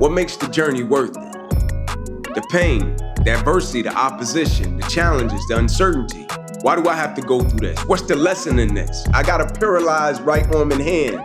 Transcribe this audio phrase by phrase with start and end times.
[0.00, 1.32] What makes the journey worth it?
[2.34, 6.26] The pain, the adversity, the opposition, the challenges, the uncertainty.
[6.62, 7.78] Why do I have to go through this?
[7.80, 9.06] What's the lesson in this?
[9.12, 11.20] I got a paralyzed right arm and hand.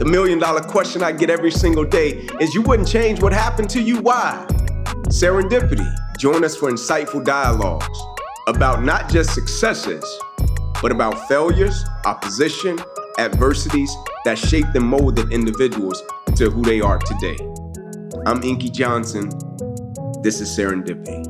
[0.00, 3.70] The million dollar question I get every single day is you wouldn't change what happened
[3.70, 4.44] to you, why?
[5.06, 5.88] Serendipity.
[6.18, 7.96] Join us for insightful dialogues
[8.48, 10.04] about not just successes,
[10.82, 12.76] but about failures, opposition,
[13.18, 16.02] adversities that shaped and molded individuals
[16.34, 17.36] to who they are today.
[18.26, 19.28] I'm Inky Johnson.
[20.20, 21.22] This is Serendipity.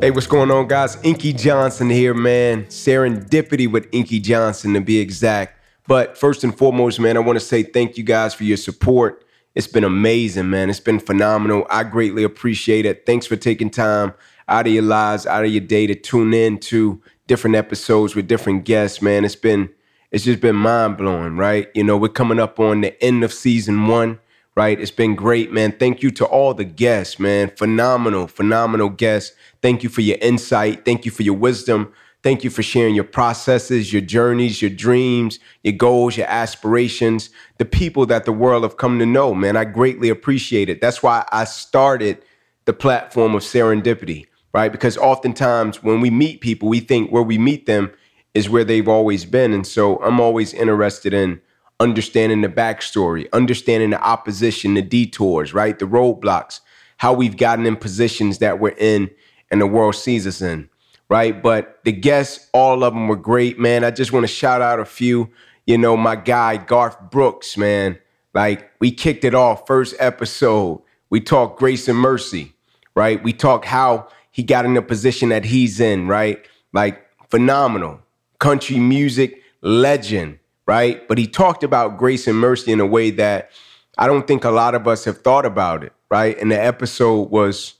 [0.00, 0.96] Hey, what's going on, guys?
[1.02, 2.66] Inky Johnson here, man.
[2.66, 5.58] Serendipity with Inky Johnson to be exact.
[5.88, 9.24] But first and foremost, man, I want to say thank you guys for your support.
[9.56, 10.70] It's been amazing, man.
[10.70, 11.66] It's been phenomenal.
[11.68, 13.04] I greatly appreciate it.
[13.04, 14.14] Thanks for taking time
[14.46, 18.28] out of your lives, out of your day to tune in to different episodes with
[18.28, 19.24] different guests, man.
[19.24, 19.70] It's been
[20.12, 21.70] it's just been mind blowing, right?
[21.74, 24.20] You know, we're coming up on the end of season one,
[24.54, 24.78] right?
[24.78, 25.72] It's been great, man.
[25.72, 27.50] Thank you to all the guests, man.
[27.56, 29.34] Phenomenal, phenomenal guests.
[29.62, 30.84] Thank you for your insight.
[30.84, 31.92] Thank you for your wisdom.
[32.22, 37.64] Thank you for sharing your processes, your journeys, your dreams, your goals, your aspirations, the
[37.64, 39.56] people that the world have come to know, man.
[39.56, 40.80] I greatly appreciate it.
[40.80, 42.22] That's why I started
[42.66, 44.70] the platform of serendipity right?
[44.70, 47.90] Because oftentimes when we meet people, we think where we meet them
[48.34, 49.52] is where they've always been.
[49.52, 51.40] And so I'm always interested in
[51.80, 55.78] understanding the backstory, understanding the opposition, the detours, right?
[55.78, 56.60] The roadblocks,
[56.98, 59.10] how we've gotten in positions that we're in
[59.50, 60.68] and the world sees us in,
[61.08, 61.42] right?
[61.42, 63.84] But the guests, all of them were great, man.
[63.84, 65.30] I just want to shout out a few.
[65.66, 67.98] You know, my guy, Garth Brooks, man.
[68.34, 70.82] Like, we kicked it off first episode.
[71.10, 72.54] We talked grace and mercy,
[72.94, 73.22] right?
[73.22, 76.44] We talked how he got in the position that he's in, right?
[76.72, 78.00] Like phenomenal
[78.42, 81.06] country music legend, right?
[81.06, 83.52] But he talked about grace and mercy in a way that
[83.96, 86.36] I don't think a lot of us have thought about it, right?
[86.40, 87.74] And the episode was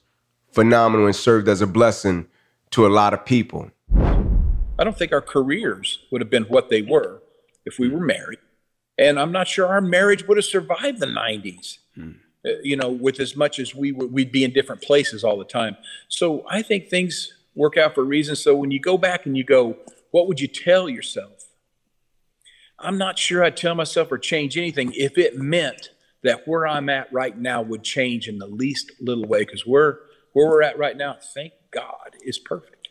[0.52, 2.28] phenomenal and served as a blessing
[2.70, 3.72] to a lot of people.
[3.92, 7.20] I don't think our careers would have been what they were
[7.66, 8.38] if we were married.
[8.96, 11.78] And I'm not sure our marriage would have survived the 90s.
[11.96, 12.12] Hmm.
[12.46, 15.44] Uh, you know, with as much as we we'd be in different places all the
[15.44, 15.76] time.
[16.08, 18.36] So I think things work out for a reason.
[18.36, 19.76] So when you go back and you go,
[20.12, 21.48] what would you tell yourself?
[22.78, 25.90] I'm not sure I'd tell myself or change anything if it meant
[26.22, 29.40] that where I'm at right now would change in the least little way.
[29.40, 30.00] Because where
[30.32, 32.88] where we're at right now, thank God, is perfect.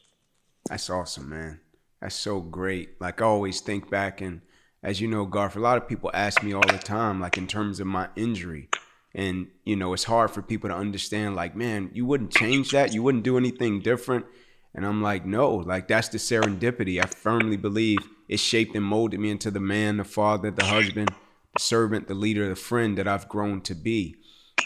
[0.69, 1.61] That's awesome, man.
[2.01, 2.99] That's so great.
[2.99, 4.41] Like I always think back and
[4.83, 7.45] as you know, Garth, a lot of people ask me all the time, like in
[7.45, 8.69] terms of my injury
[9.13, 12.93] and you know it's hard for people to understand like man you wouldn't change that
[12.93, 14.25] you wouldn't do anything different
[14.73, 19.19] and i'm like no like that's the serendipity i firmly believe it shaped and molded
[19.19, 21.09] me into the man the father the husband
[21.53, 24.15] the servant the leader the friend that i've grown to be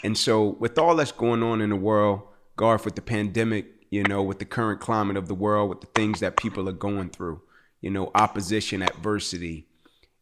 [0.04, 2.22] and so with all that's going on in the world
[2.56, 5.86] garth with the pandemic you know with the current climate of the world with the
[5.88, 7.40] things that people are going through
[7.80, 9.66] you know opposition adversity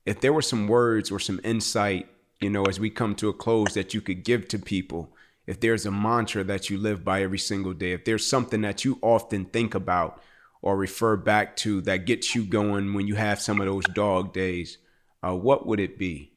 [0.06, 2.08] if there were some words or some insight
[2.44, 5.13] you know, as we come to a close that you could give to people?
[5.46, 8.84] If there's a mantra that you live by every single day, if there's something that
[8.84, 10.22] you often think about
[10.62, 14.32] or refer back to that gets you going when you have some of those dog
[14.32, 14.78] days,
[15.22, 16.32] uh, what would it be?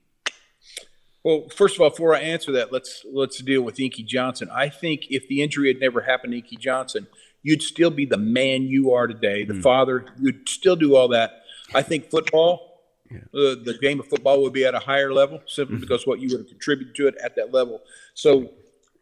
[1.23, 4.50] Well, first of all, before I answer that, let's let's deal with Inky Johnson.
[4.53, 7.07] I think if the injury had never happened to Inky Johnson,
[7.44, 9.63] you'd still be the man you are today, the mm.
[9.63, 10.06] father.
[10.19, 11.44] You'd still do all that.
[11.74, 12.68] I think football
[13.12, 13.19] yeah.
[13.34, 15.81] Uh, the game of football would be at a higher level simply mm-hmm.
[15.81, 17.81] because what you would have contributed to it at that level.
[18.13, 18.50] So,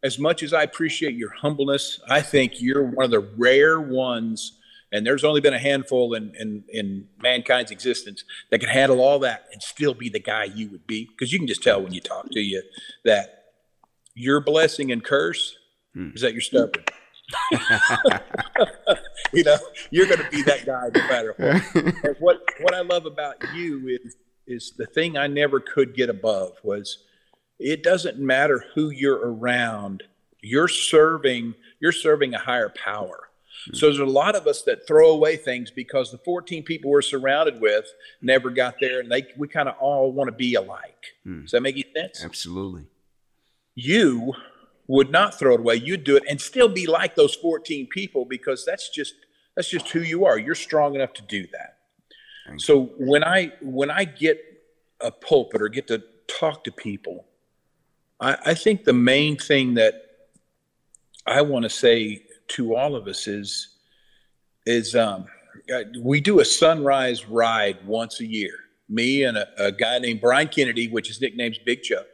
[0.06, 4.60] as much as I appreciate your humbleness, I think you're one of the rare ones,
[4.92, 9.18] and there's only been a handful in, in, in mankind's existence that can handle all
[9.20, 11.06] that and still be the guy you would be.
[11.06, 12.62] Because you can just tell when you talk to you
[13.04, 13.46] that
[14.14, 15.58] your blessing and curse
[15.98, 16.14] mm.
[16.16, 16.84] is that you're stubborn.
[19.34, 19.58] you know,
[19.90, 22.20] you're going to be that guy no matter what.
[22.20, 26.60] What what I love about you is is the thing I never could get above
[26.62, 27.00] was
[27.60, 30.04] it doesn't matter who you're around.
[30.42, 33.30] You're serving you're serving a higher power.
[33.68, 33.76] Mm-hmm.
[33.76, 37.02] So there's a lot of us that throw away things because the 14 people we're
[37.02, 37.86] surrounded with
[38.22, 41.14] never got there, and they we kind of all want to be alike.
[41.26, 41.44] Mm.
[41.44, 42.24] Does that make sense?
[42.24, 42.88] Absolutely.
[43.76, 44.34] You
[44.88, 45.76] would not throw it away.
[45.76, 49.16] You'd do it and still be like those 14 people because that's just
[49.56, 50.38] that's just who you are.
[50.38, 51.78] You're strong enough to do that.
[52.58, 54.40] So when I when I get
[55.02, 57.26] a pulpit or get to talk to people,
[58.20, 60.02] I, I think the main thing that
[61.26, 63.70] I want to say to all of us is
[64.66, 65.26] is um,
[66.02, 68.54] we do a sunrise ride once a year.
[68.90, 72.06] Me and a, a guy named Brian Kennedy, which his nickname's Big Chuck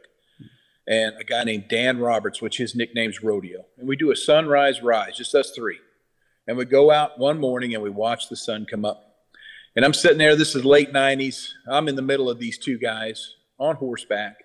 [0.86, 3.64] and a guy named Dan Roberts, which his nickname's Rodeo.
[3.78, 5.78] And we do a sunrise ride, just us three.
[6.46, 9.16] And we go out one morning and we watch the sun come up.
[9.76, 11.48] And I'm sitting there, this is late 90s.
[11.68, 14.42] I'm in the middle of these two guys on horseback.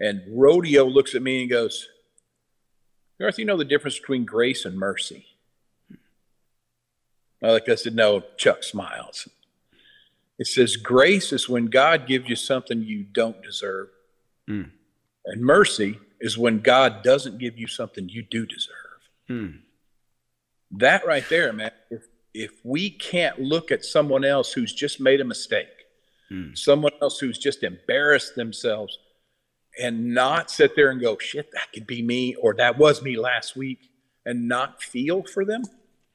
[0.00, 1.88] And Rodeo looks at me and goes,
[3.20, 5.26] Garth, you know the difference between grace and mercy?
[7.42, 9.28] I like I said, no, Chuck smiles.
[10.38, 13.88] It says, grace is when God gives you something you don't deserve.
[14.48, 14.70] Mm.
[15.26, 18.74] And mercy is when God doesn't give you something you do deserve.
[19.30, 19.60] Mm.
[20.72, 25.20] That right there, man, if, if we can't look at someone else who's just made
[25.20, 25.68] a mistake,
[26.30, 26.56] mm.
[26.58, 28.98] someone else who's just embarrassed themselves,
[29.80, 33.16] and not sit there and go, shit, that could be me, or that was me
[33.16, 33.90] last week,
[34.24, 35.62] and not feel for them.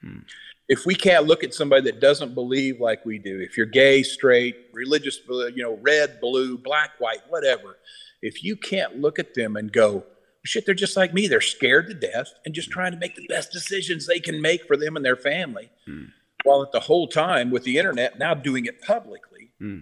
[0.02, 0.20] Hmm.
[0.68, 4.04] If we can't look at somebody that doesn't believe like we do, if you're gay,
[4.04, 7.78] straight, religious, you know, red, blue, black, white, whatever,
[8.22, 10.04] if you can't look at them and go,
[10.46, 11.28] shit, they're just like me.
[11.28, 14.66] They're scared to death and just trying to make the best decisions they can make
[14.66, 15.72] for them and their family.
[15.86, 16.06] Hmm.
[16.44, 19.80] While at the whole time with the internet now doing it publicly, hmm.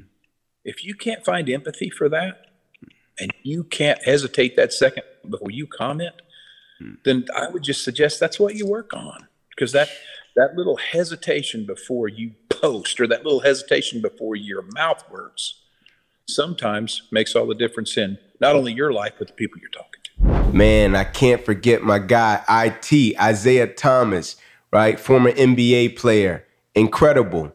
[0.64, 2.47] if you can't find empathy for that,
[3.20, 6.16] and you can't hesitate that second before you comment,
[6.80, 6.96] hmm.
[7.04, 9.90] then I would just suggest that's what you work on because that
[10.36, 15.62] that little hesitation before you post or that little hesitation before your mouth works
[16.28, 20.02] sometimes makes all the difference in not only your life but the people you're talking
[20.04, 20.54] to.
[20.56, 24.36] Man, I can't forget my guy IT Isaiah Thomas,
[24.72, 25.00] right?
[25.00, 27.52] Former NBA player, incredible.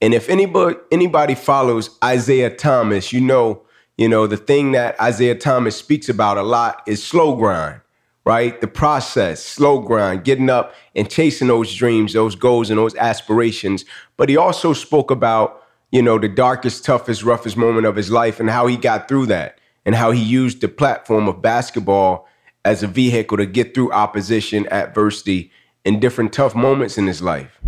[0.00, 3.62] And if anybody anybody follows Isaiah Thomas, you know
[3.98, 7.80] you know, the thing that Isaiah Thomas speaks about a lot is slow grind,
[8.24, 8.58] right?
[8.60, 13.84] The process, slow grind, getting up and chasing those dreams, those goals, and those aspirations.
[14.16, 18.38] But he also spoke about, you know, the darkest, toughest, roughest moment of his life
[18.38, 22.28] and how he got through that and how he used the platform of basketball
[22.64, 25.50] as a vehicle to get through opposition, adversity,
[25.84, 27.58] and different tough moments in his life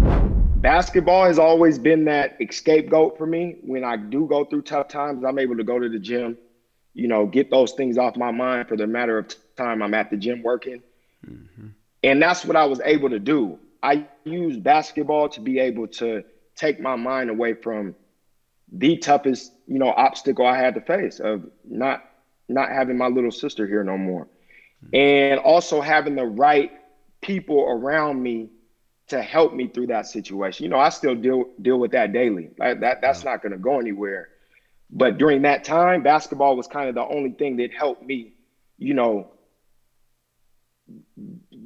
[0.60, 3.56] basketball has always been that scapegoat for me.
[3.62, 6.36] When I do go through tough times, I'm able to go to the gym,
[6.94, 10.10] you know, get those things off my mind for the matter of time I'm at
[10.10, 10.82] the gym working.
[11.26, 11.68] Mm-hmm.
[12.02, 13.58] And that's what I was able to do.
[13.82, 16.24] I used basketball to be able to
[16.56, 17.94] take my mind away from
[18.72, 22.04] the toughest, you know, obstacle I had to face of not
[22.48, 24.24] not having my little sister here no more.
[24.84, 24.96] Mm-hmm.
[24.96, 26.72] And also having the right
[27.20, 28.48] people around me
[29.10, 30.64] to help me through that situation.
[30.64, 32.50] You know, I still deal deal with that daily.
[32.58, 34.28] Like that that's not going to go anywhere.
[34.90, 38.34] But during that time, basketball was kind of the only thing that helped me,
[38.78, 39.30] you know,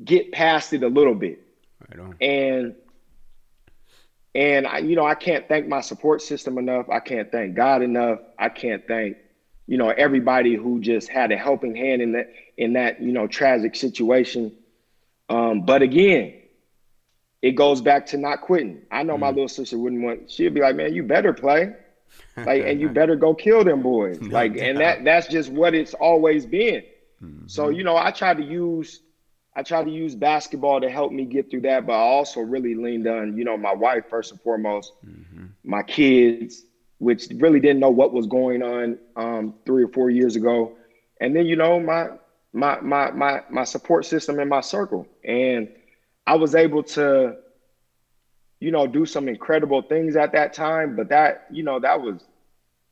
[0.05, 1.41] get past it a little bit.
[1.89, 2.75] Right and
[4.35, 6.91] and I, you know, I can't thank my support system enough.
[6.91, 8.19] I can't thank God enough.
[8.39, 9.17] I can't thank,
[9.67, 13.27] you know, everybody who just had a helping hand in that in that, you know,
[13.27, 14.53] tragic situation.
[15.29, 16.35] Um, but again,
[17.45, 18.81] it goes back to not quitting.
[18.91, 19.21] I know mm.
[19.21, 20.31] my little sister wouldn't want.
[20.31, 21.75] She'd be like, "Man, you better play,
[22.39, 25.93] like, and you better go kill them boys." Like, and that that's just what it's
[25.93, 26.83] always been.
[27.23, 27.47] Mm-hmm.
[27.47, 29.03] So you know, I tried to use
[29.55, 32.75] I tried to use basketball to help me get through that, but I also really
[32.75, 35.49] leaned on you know my wife first and foremost, mm-hmm.
[35.65, 36.63] my kids,
[36.97, 40.79] which really didn't know what was going on um, three or four years ago,
[41.21, 42.09] and then you know my
[42.55, 45.69] my my my my support system in my circle and
[46.27, 47.37] I was able to,
[48.65, 50.97] you know, do some incredible things at that time.
[50.97, 52.25] But that, you know, that was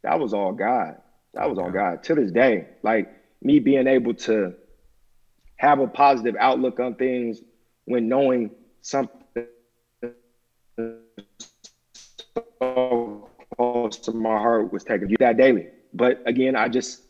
[0.02, 0.96] that was all God.
[1.32, 2.02] That was all God.
[2.04, 3.08] To this day, like
[3.40, 4.52] me being able to
[5.56, 7.40] have a positive outlook on things
[7.86, 8.50] when knowing
[8.82, 9.22] something
[12.60, 15.68] so close to my heart was taken You that daily.
[15.94, 17.00] But again, I just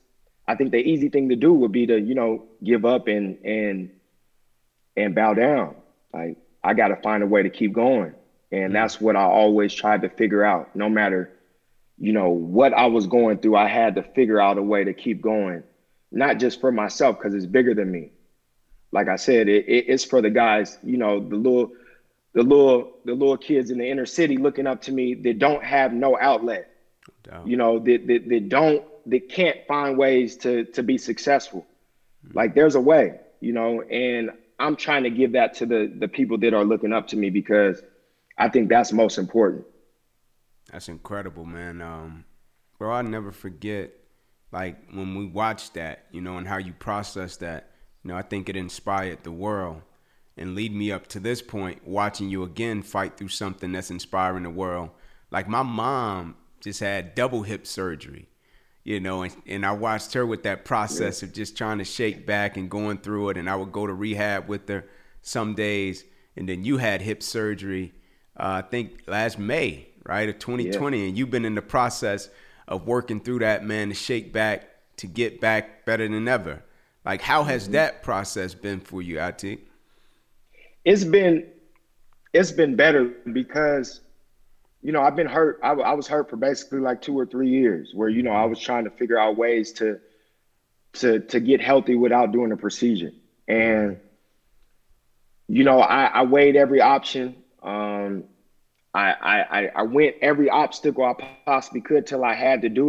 [0.46, 3.44] I think the easy thing to do would be to, you know, give up and
[3.44, 3.90] and
[4.96, 5.74] and bow down.
[6.14, 8.14] Like I got to find a way to keep going.
[8.52, 10.76] And that's what I always tried to figure out.
[10.76, 11.32] No matter,
[11.98, 14.92] you know, what I was going through, I had to figure out a way to
[14.92, 15.62] keep going,
[16.10, 18.10] not just for myself because it's bigger than me.
[18.92, 21.72] Like I said, it, it, it's for the guys, you know, the little,
[22.34, 25.64] the little, the little kids in the inner city looking up to me that don't
[25.64, 26.68] have no outlet.
[27.46, 31.66] You know, that, that, that don't, that can't find ways to to be successful.
[32.26, 32.36] Mm-hmm.
[32.36, 36.08] Like there's a way, you know, and I'm trying to give that to the the
[36.08, 37.82] people that are looking up to me because
[38.38, 39.64] I think that's most important.
[40.70, 41.80] That's incredible, man.
[41.82, 42.24] Um,
[42.78, 43.92] bro, I never forget
[44.52, 47.70] like when we watched that, you know, and how you process that.
[48.02, 49.82] You know, I think it inspired the world
[50.36, 54.42] and lead me up to this point, watching you again fight through something that's inspiring
[54.44, 54.90] the world.
[55.30, 58.28] Like my mom just had double hip surgery.
[58.84, 62.26] you know, and, and I watched her with that process of just trying to shake
[62.26, 63.36] back and going through it.
[63.36, 64.86] And I would go to rehab with her
[65.20, 66.04] some days.
[66.36, 67.92] And then you had hip surgery,
[68.38, 70.98] uh, I think last May, right, of 2020.
[70.98, 71.08] Yeah.
[71.08, 72.28] And you've been in the process
[72.68, 76.62] of working through that, man, to shake back, to get back better than ever.
[77.04, 77.72] Like, how has mm-hmm.
[77.72, 79.60] that process been for you, IT?
[80.84, 81.46] It's been,
[82.32, 84.00] it's been better because
[84.82, 85.60] you know, I've been hurt.
[85.62, 88.46] I, I, was hurt for basically like two or three years, where you know I
[88.46, 90.00] was trying to figure out ways to
[90.94, 93.12] to to get healthy without doing a procedure,
[93.46, 93.98] and
[95.46, 97.36] you know I, I weighed every option.
[97.62, 98.24] Um,
[98.94, 99.14] I,
[99.50, 102.84] I I went every obstacle I possibly could till I had to do it,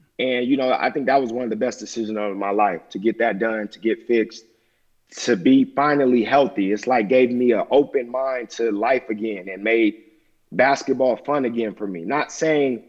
[0.00, 2.88] and you know I think that was one of the best decisions of my life
[2.90, 4.44] to get that done, to get fixed,
[5.16, 6.72] to be finally healthy.
[6.72, 9.94] It's like gave me an open mind to life again and made
[10.52, 12.04] basketball fun again for me.
[12.04, 12.84] Not saying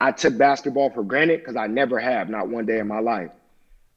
[0.00, 3.30] I took basketball for granted because I never have, not one day in my life.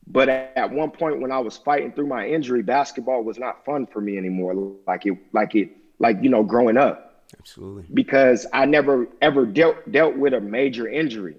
[0.08, 3.88] But at one point when I was fighting through my injury, basketball was not fun
[3.88, 4.72] for me anymore.
[4.88, 7.26] Like it, like it, like you know, growing up.
[7.38, 7.86] Absolutely.
[7.94, 11.38] Because I never ever dealt dealt with a major injury,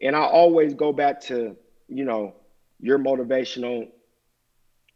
[0.00, 1.56] and I always go back to
[1.88, 2.34] you know
[2.80, 3.88] your motivational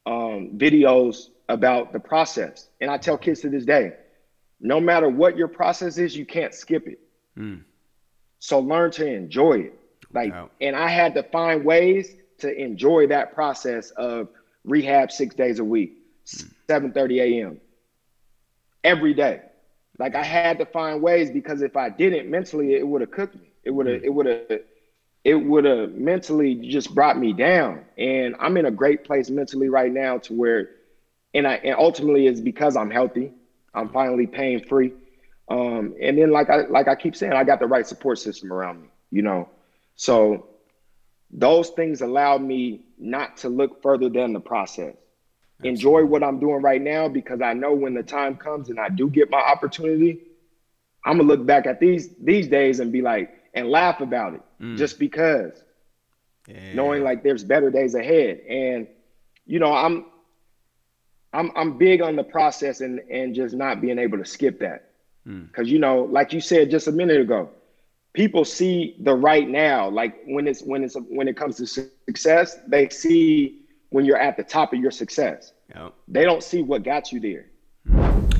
[0.06, 3.94] um, videos about the process, and I tell kids to this day,
[4.60, 7.00] no matter what your process is, you can't skip it.
[7.36, 7.62] Mm.
[8.38, 9.80] So learn to enjoy it.
[10.12, 10.50] Like, wow.
[10.60, 14.28] and I had to find ways to enjoy that process of
[14.64, 16.50] rehab six days a week, mm.
[16.68, 17.60] 7 30 a.m.
[18.88, 19.42] every day.
[19.98, 23.34] Like I had to find ways because if I didn't mentally, it would have cooked
[23.34, 23.50] me.
[23.64, 24.04] It would have, mm.
[24.04, 24.60] it would have,
[25.24, 27.84] it would have mentally just brought me down.
[27.98, 30.70] And I'm in a great place mentally right now to where,
[31.34, 33.32] and I, and ultimately it's because I'm healthy.
[33.74, 34.92] I'm finally pain free.
[35.50, 38.52] Um, and then like I like I keep saying, I got the right support system
[38.52, 39.48] around me, you know.
[39.96, 40.46] So
[41.30, 44.94] those things allowed me not to look further than the process.
[45.60, 45.70] Absolutely.
[45.70, 48.88] Enjoy what I'm doing right now because I know when the time comes and I
[48.88, 50.20] do get my opportunity,
[51.04, 54.42] I'm gonna look back at these these days and be like and laugh about it
[54.60, 54.76] mm.
[54.76, 55.64] just because.
[56.46, 56.74] Yeah.
[56.74, 58.40] Knowing like there's better days ahead.
[58.48, 58.86] And
[59.46, 60.06] you know, I'm
[61.32, 64.92] I'm I'm big on the process and and just not being able to skip that.
[65.24, 65.70] Because mm.
[65.70, 67.50] you know, like you said just a minute ago,
[68.12, 69.88] people see the right now.
[69.88, 74.36] Like when it's when it's when it comes to success, they see when you're at
[74.36, 75.52] the top of your success.
[75.74, 75.94] Yep.
[76.08, 77.46] They don't see what got you there.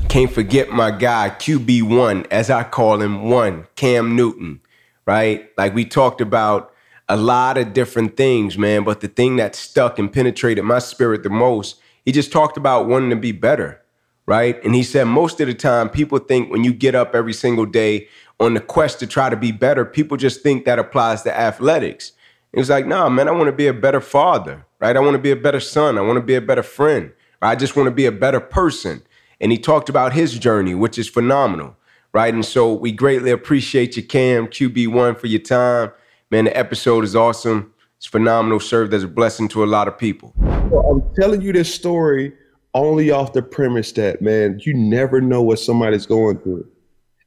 [0.09, 4.61] Can't forget my guy QB1, as I call him, one Cam Newton.
[5.05, 6.71] Right, like we talked about
[7.07, 8.83] a lot of different things, man.
[8.83, 12.87] But the thing that stuck and penetrated my spirit the most he just talked about
[12.87, 13.81] wanting to be better,
[14.25, 14.63] right?
[14.63, 17.67] And he said most of the time, people think when you get up every single
[17.67, 18.07] day
[18.39, 22.13] on the quest to try to be better, people just think that applies to athletics.
[22.51, 24.95] He was like, nah, man, I want to be a better father, right?
[24.95, 25.97] I want to be a better son.
[25.97, 27.11] I want to be a better friend.
[27.41, 29.01] I just want to be a better person.
[29.41, 31.77] And he talked about his journey, which is phenomenal,
[32.13, 32.33] right?
[32.33, 35.91] And so we greatly appreciate you, Cam, QB1, for your time.
[36.31, 37.73] Man, the episode is awesome.
[37.97, 40.33] It's phenomenal, served as a blessing to a lot of people.
[40.41, 42.33] I'm telling you this story
[42.73, 46.67] only off the premise that, man, you never know what somebody's going through.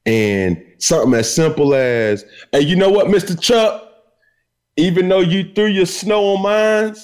[0.06, 3.38] And something as simple as, hey, you know what, Mr.
[3.38, 3.88] Chuck?
[4.76, 6.96] Even though you threw your snow on mine,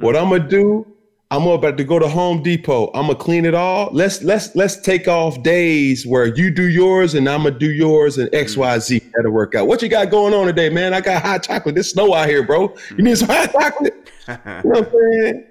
[0.00, 0.86] what I'm gonna do
[1.30, 2.86] I'm about to go to Home Depot.
[2.94, 3.90] I'm gonna clean it all.
[3.92, 8.16] Let's let's let's take off days where you do yours and I'm gonna do yours
[8.16, 9.02] and X Y Z.
[9.14, 9.66] That'll work out.
[9.66, 10.94] What you got going on today, man?
[10.94, 11.74] I got hot chocolate.
[11.74, 12.74] There's snow out here, bro.
[12.96, 14.10] You need some hot chocolate.
[14.28, 15.44] you know what I'm saying?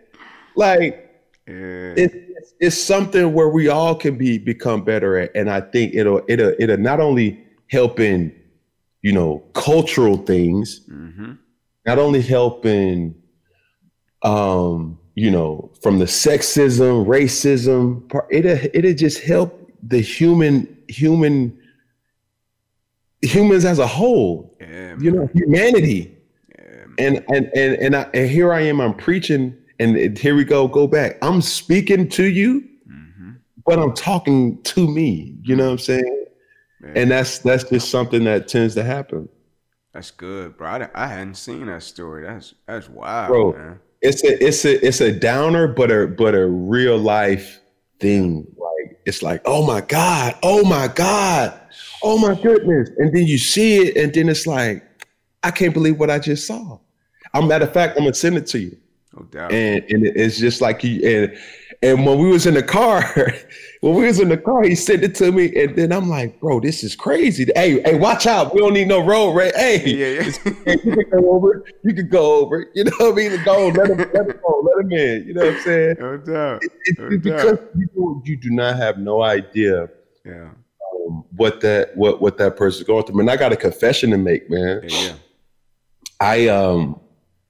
[0.55, 1.93] Like yeah.
[1.95, 2.15] it's
[2.59, 6.55] it's something where we all can be become better at, and I think it'll it'll
[6.57, 8.35] it'll not only help in
[9.03, 11.33] you know cultural things, mm-hmm.
[11.85, 13.13] not only help in
[14.23, 21.59] um you know, from the sexism, racism part, it it'll just help the human human
[23.23, 24.55] humans as a whole.
[24.61, 26.15] Yeah, you know, humanity.
[26.55, 28.79] Yeah, and and and and, I, and here I am.
[28.79, 30.67] I'm preaching, and here we go.
[30.67, 31.17] Go back.
[31.23, 33.31] I'm speaking to you, mm-hmm.
[33.65, 35.35] but I'm talking to me.
[35.41, 36.25] You know what I'm saying?
[36.79, 36.95] Man.
[36.95, 39.29] And that's that's just something that tends to happen.
[39.93, 40.67] That's good, bro.
[40.67, 42.23] I, I hadn't seen that story.
[42.23, 43.53] That's that's wild, bro.
[43.53, 47.59] Man it's a it's a it's a downer, but a but a real life
[47.99, 48.47] thing.
[48.57, 51.59] Like it's like, oh my God, oh my God,
[52.03, 52.89] oh my goodness.
[52.97, 54.83] And then you see it, and then it's like,
[55.43, 56.79] I can't believe what I just saw.
[57.33, 58.77] I'm matter of fact, I'm gonna send it to you.
[59.15, 59.51] No doubt.
[59.51, 61.37] And and it's just like you and
[61.83, 63.03] And when we was in the car,
[63.81, 66.39] when we was in the car, he sent it to me, and then I'm like,
[66.39, 67.45] bro, this is crazy.
[67.55, 68.53] Hey, hey, watch out.
[68.53, 69.55] We don't need no road right?
[69.55, 70.75] Hey, yeah, yeah.
[70.83, 71.63] you can go over.
[71.83, 72.67] You can go over.
[72.73, 73.43] You know what I mean?
[73.43, 75.27] Go, let him, let him go, let him in.
[75.27, 75.95] You know what I'm saying?
[75.99, 76.63] No doubt.
[76.63, 77.69] It, it, no because doubt.
[77.75, 79.87] You, you do not have no idea.
[80.25, 80.49] Yeah.
[81.07, 83.17] Um, what that what what that person's going through.
[83.17, 84.81] Man, I got a confession to make, man.
[84.87, 85.13] Yeah.
[86.19, 86.99] I um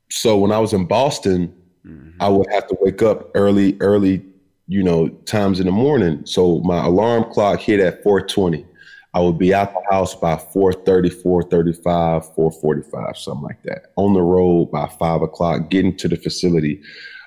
[0.10, 1.54] so when I was in Boston,
[1.88, 2.22] mm-hmm.
[2.22, 4.26] I would have to wake up early, early,
[4.68, 6.26] you know, times in the morning.
[6.26, 8.66] So my alarm clock hit at 420.
[9.14, 13.92] I would be out the house by 430, 435, 445, something like that.
[13.96, 16.82] On the road by five o'clock, getting to the facility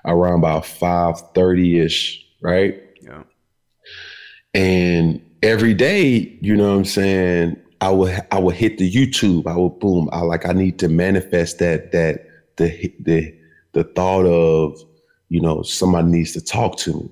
[0.05, 2.81] around about 530-ish, right?
[3.01, 3.23] Yeah.
[4.55, 9.47] And every day, you know what I'm saying, I would I would hit the YouTube.
[9.47, 10.09] I would boom.
[10.13, 12.27] I like I need to manifest that that
[12.57, 13.35] the the
[13.73, 14.81] the thought of
[15.29, 17.11] you know somebody needs to talk to me.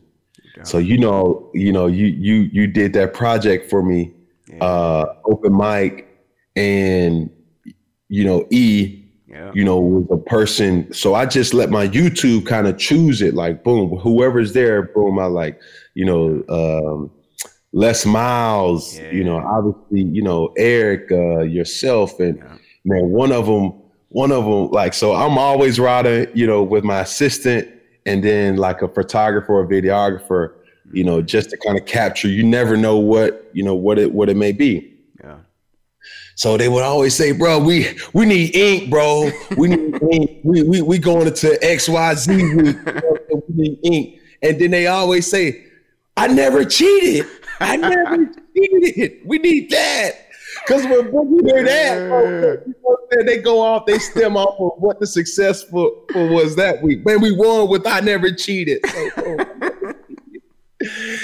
[0.64, 4.12] So you know you know you you you did that project for me,
[4.48, 4.64] yeah.
[4.64, 6.08] uh, open mic,
[6.56, 7.30] and
[8.08, 9.04] you know E.
[9.28, 9.52] Yeah.
[9.54, 10.90] You know, was a person.
[10.92, 13.34] So I just let my YouTube kind of choose it.
[13.34, 15.18] Like, boom, whoever's there, boom.
[15.18, 15.60] I like,
[15.92, 17.10] you know, um,
[17.72, 18.98] Les Miles.
[18.98, 22.42] You know, obviously, you know, Eric, uh, yourself, and
[22.86, 23.74] man, one of them
[24.10, 27.68] one of them like so i'm always riding you know with my assistant
[28.06, 30.54] and then like a photographer or videographer
[30.92, 31.26] you know mm-hmm.
[31.26, 34.36] just to kind of capture you never know what you know what it what it
[34.36, 34.94] may be.
[35.22, 35.38] Yeah.
[36.34, 39.30] So they would always say bro we we need ink bro.
[39.56, 40.40] We need ink.
[40.44, 44.20] We, we we going into xyz we, we need ink.
[44.42, 45.64] And then they always say
[46.16, 47.26] i never cheated.
[47.60, 49.20] I never cheated.
[49.24, 50.27] We need that
[50.68, 54.82] because when Boogie hear that, oh, you know, they go off, they stem off of
[54.82, 57.06] what the successful was that week.
[57.06, 58.84] Man, we won with I never cheated.
[58.86, 59.00] So,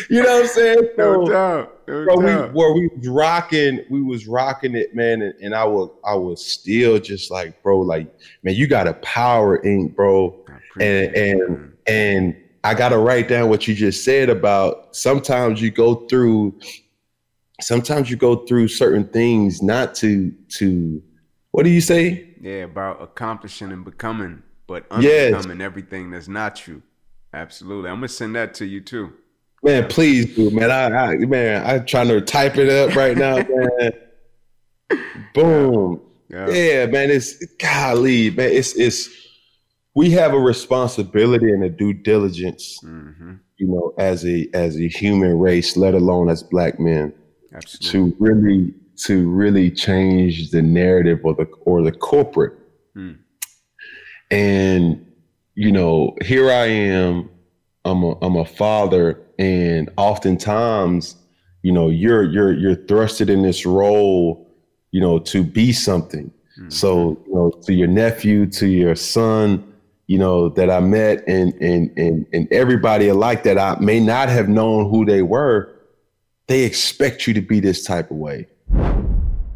[0.08, 0.88] you know what I'm saying?
[0.96, 1.88] So, no doubt.
[1.88, 2.54] No bro, doubt.
[2.54, 5.20] We, where we was rocking, we was rocking it, man.
[5.20, 8.08] And, and, I was I was still just like, bro, like,
[8.42, 10.34] man, you got a power ink, bro.
[10.80, 16.06] And and and I gotta write down what you just said about sometimes you go
[16.06, 16.58] through
[17.60, 21.02] sometimes you go through certain things not to to
[21.50, 22.34] what do you say?
[22.40, 25.64] Yeah, about accomplishing and becoming, but unbecoming yes.
[25.64, 26.82] everything that's not you.
[27.32, 27.90] Absolutely.
[27.90, 29.12] I'm gonna send that to you too.
[29.62, 30.70] Man, please do, man.
[30.70, 33.36] I, I man, I'm trying to type it up right now,
[34.90, 34.98] man.
[35.32, 36.00] Boom.
[36.28, 36.50] Yeah.
[36.50, 37.10] yeah, man.
[37.10, 38.50] It's golly, man.
[38.50, 39.08] It's it's
[39.94, 43.34] we have a responsibility and a due diligence, mm-hmm.
[43.56, 47.14] you know, as a as a human race, let alone as black men.
[47.54, 48.10] Absolutely.
[48.10, 52.54] to really to really change the narrative or the or the corporate.
[52.94, 53.12] Hmm.
[54.30, 55.06] And
[55.54, 57.30] you know, here I am.
[57.84, 61.16] I'm a I'm a father, and oftentimes,
[61.62, 64.50] you know, you're you're you're thrusted in this role,
[64.90, 66.32] you know, to be something.
[66.56, 66.70] Hmm.
[66.70, 69.72] So, you know, to your nephew, to your son,
[70.06, 74.28] you know, that I met, and and and and everybody alike that I may not
[74.28, 75.73] have known who they were,
[76.46, 78.46] they expect you to be this type of way.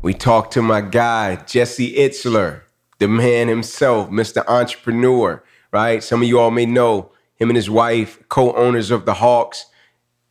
[0.01, 2.63] We talked to my guy, Jesse Itzler,
[2.99, 4.45] the man himself, Mr.
[4.49, 6.03] Entrepreneur, right?
[6.03, 9.67] Some of you all may know him and his wife, co owners of the Hawks,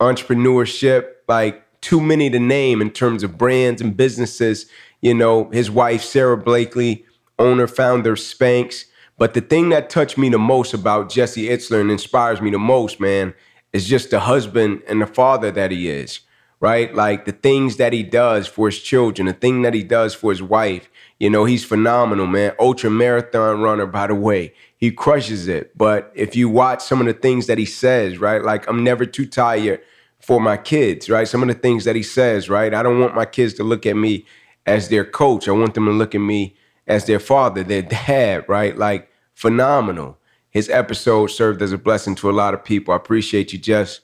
[0.00, 4.66] entrepreneurship, like too many to name in terms of brands and businesses.
[5.00, 7.04] You know, his wife, Sara Blakely,
[7.38, 8.84] owner, founder of Spanx.
[9.16, 12.58] But the thing that touched me the most about Jesse Itzler and inspires me the
[12.58, 13.34] most, man,
[13.72, 16.20] is just the husband and the father that he is
[16.60, 16.94] right?
[16.94, 20.30] Like the things that he does for his children, the thing that he does for
[20.30, 20.90] his wife.
[21.18, 22.52] You know, he's phenomenal, man.
[22.60, 24.54] Ultra marathon runner, by the way.
[24.76, 25.76] He crushes it.
[25.76, 28.42] But if you watch some of the things that he says, right?
[28.42, 29.80] Like, I'm never too tired
[30.20, 31.26] for my kids, right?
[31.26, 32.72] Some of the things that he says, right?
[32.72, 34.26] I don't want my kids to look at me
[34.66, 35.48] as their coach.
[35.48, 38.76] I want them to look at me as their father, their dad, right?
[38.76, 40.18] Like, phenomenal.
[40.50, 42.94] His episode served as a blessing to a lot of people.
[42.94, 44.00] I appreciate you, Jess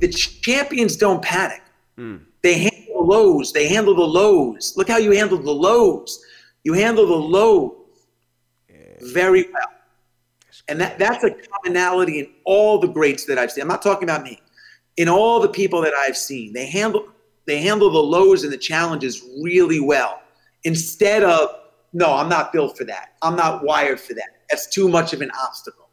[0.00, 1.62] the champions don't panic.
[1.98, 2.20] Mm.
[2.42, 3.52] They handle the lows.
[3.52, 4.74] They handle the lows.
[4.76, 6.24] Look how you handle the lows.
[6.64, 7.72] You handle the lows
[9.00, 9.68] very well.
[10.68, 13.62] And that, that's a commonality in all the greats that I've seen.
[13.62, 14.40] I'm not talking about me.
[14.96, 17.08] In all the people that I've seen, they handle
[17.46, 20.20] they handle the lows and the challenges really well.
[20.64, 21.48] Instead of,
[21.92, 23.14] no, I'm not built for that.
[23.22, 24.28] I'm not wired for that.
[24.48, 25.88] That's too much of an obstacle.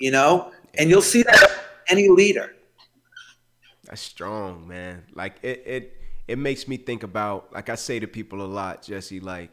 [0.00, 0.50] You know?
[0.78, 1.52] And you'll see that
[1.88, 2.54] any leader.
[3.90, 5.02] That's strong, man.
[5.14, 5.96] Like it it
[6.28, 9.50] it makes me think about like I say to people a lot, Jesse, like,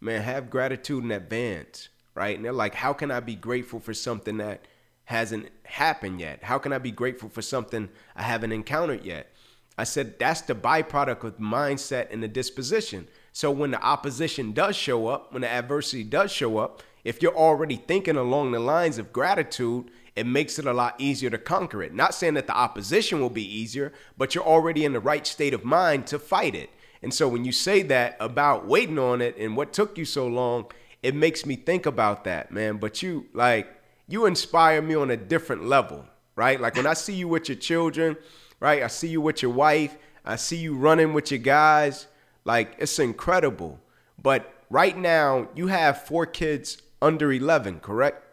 [0.00, 2.34] man, have gratitude in advance, right?
[2.34, 4.66] And they're like, how can I be grateful for something that
[5.04, 6.42] hasn't happened yet?
[6.42, 9.30] How can I be grateful for something I haven't encountered yet?
[9.78, 13.06] I said that's the byproduct of mindset and the disposition.
[13.32, 17.36] So when the opposition does show up, when the adversity does show up, if you're
[17.36, 21.82] already thinking along the lines of gratitude, it makes it a lot easier to conquer
[21.82, 21.94] it.
[21.94, 25.52] Not saying that the opposition will be easier, but you're already in the right state
[25.54, 26.70] of mind to fight it.
[27.02, 30.26] And so when you say that about waiting on it and what took you so
[30.26, 30.66] long,
[31.02, 32.78] it makes me think about that, man.
[32.78, 33.68] But you like
[34.08, 36.60] you inspire me on a different level, right?
[36.60, 38.16] Like when I see you with your children,
[38.58, 38.82] right?
[38.82, 42.06] I see you with your wife, I see you running with your guys,
[42.44, 43.78] like it's incredible.
[44.20, 48.24] But right now, you have four kids under 11, correct?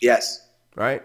[0.00, 0.48] Yes.
[0.74, 1.02] Right?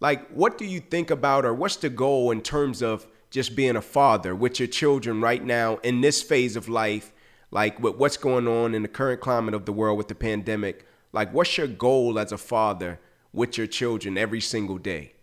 [0.00, 3.76] Like, what do you think about, or what's the goal in terms of just being
[3.76, 7.12] a father with your children right now in this phase of life?
[7.50, 10.86] Like, with what's going on in the current climate of the world with the pandemic?
[11.12, 13.00] Like, what's your goal as a father
[13.32, 15.14] with your children every single day?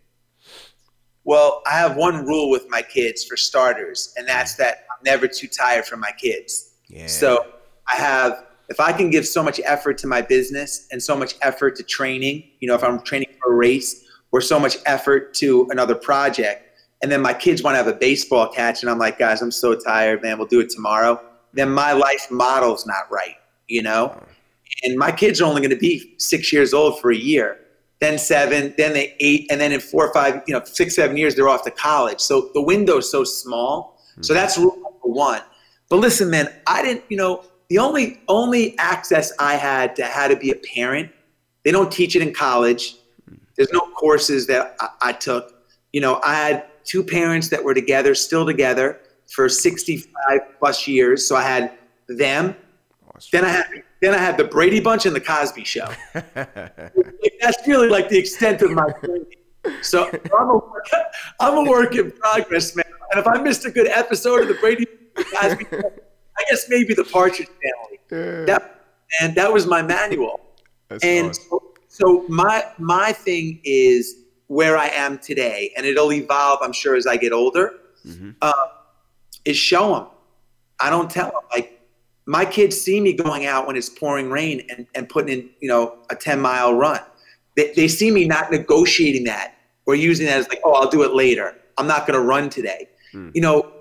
[1.24, 4.36] Well, I have one rule with my kids for starters, and mm-hmm.
[4.36, 6.74] that's that I'm never too tired for my kids.
[6.88, 7.06] Yeah.
[7.06, 7.46] So
[7.90, 11.34] I have if I can give so much effort to my business and so much
[11.40, 14.05] effort to training, you know, if I'm training for a race
[14.36, 16.62] or so much effort to another project,
[17.02, 19.50] and then my kids want to have a baseball catch, and I'm like, guys, I'm
[19.50, 21.20] so tired, man, we'll do it tomorrow,
[21.52, 23.36] then my life model's not right,
[23.68, 24.20] you know?
[24.82, 27.58] And my kids are only going to be six years old for a year,
[28.00, 31.16] then seven, then they eight, and then in four or five, you know, six, seven
[31.16, 32.20] years, they're off to college.
[32.20, 33.98] So the window's so small.
[34.20, 35.42] So that's rule number one.
[35.88, 40.28] But listen, man, I didn't, you know, the only only access I had to how
[40.28, 41.10] to be a parent,
[41.64, 42.96] they don't teach it in college.
[43.56, 45.52] There's no courses that I, I took.
[45.92, 51.26] You know, I had two parents that were together, still together for 65 plus years.
[51.26, 51.72] So I had
[52.08, 52.54] them.
[53.14, 53.28] Awesome.
[53.32, 53.66] Then I had
[54.00, 55.88] then I had the Brady Bunch and the Cosby Show.
[56.12, 59.26] That's really like the extent of my training.
[59.82, 60.60] So I'm a,
[61.40, 62.84] I'm a work in progress, man.
[63.10, 65.78] And if I missed a good episode of the Brady Cosby Show,
[66.38, 68.44] I guess maybe the Partridge Family.
[68.46, 68.84] That,
[69.20, 70.40] and that was my manual.
[70.88, 71.44] That's and awesome.
[71.48, 74.16] so, so my my thing is
[74.48, 77.72] where I am today, and it'll evolve, I'm sure, as I get older.
[78.06, 78.32] Mm-hmm.
[78.42, 78.52] Uh,
[79.46, 80.06] is show them.
[80.80, 81.40] I don't tell them.
[81.50, 81.80] Like
[82.26, 85.68] my kids see me going out when it's pouring rain and, and putting in, you
[85.68, 87.00] know, a 10 mile run.
[87.56, 89.54] They, they see me not negotiating that
[89.86, 91.56] or using that as like, oh, I'll do it later.
[91.78, 92.88] I'm not going to run today.
[93.14, 93.30] Mm.
[93.34, 93.72] You know,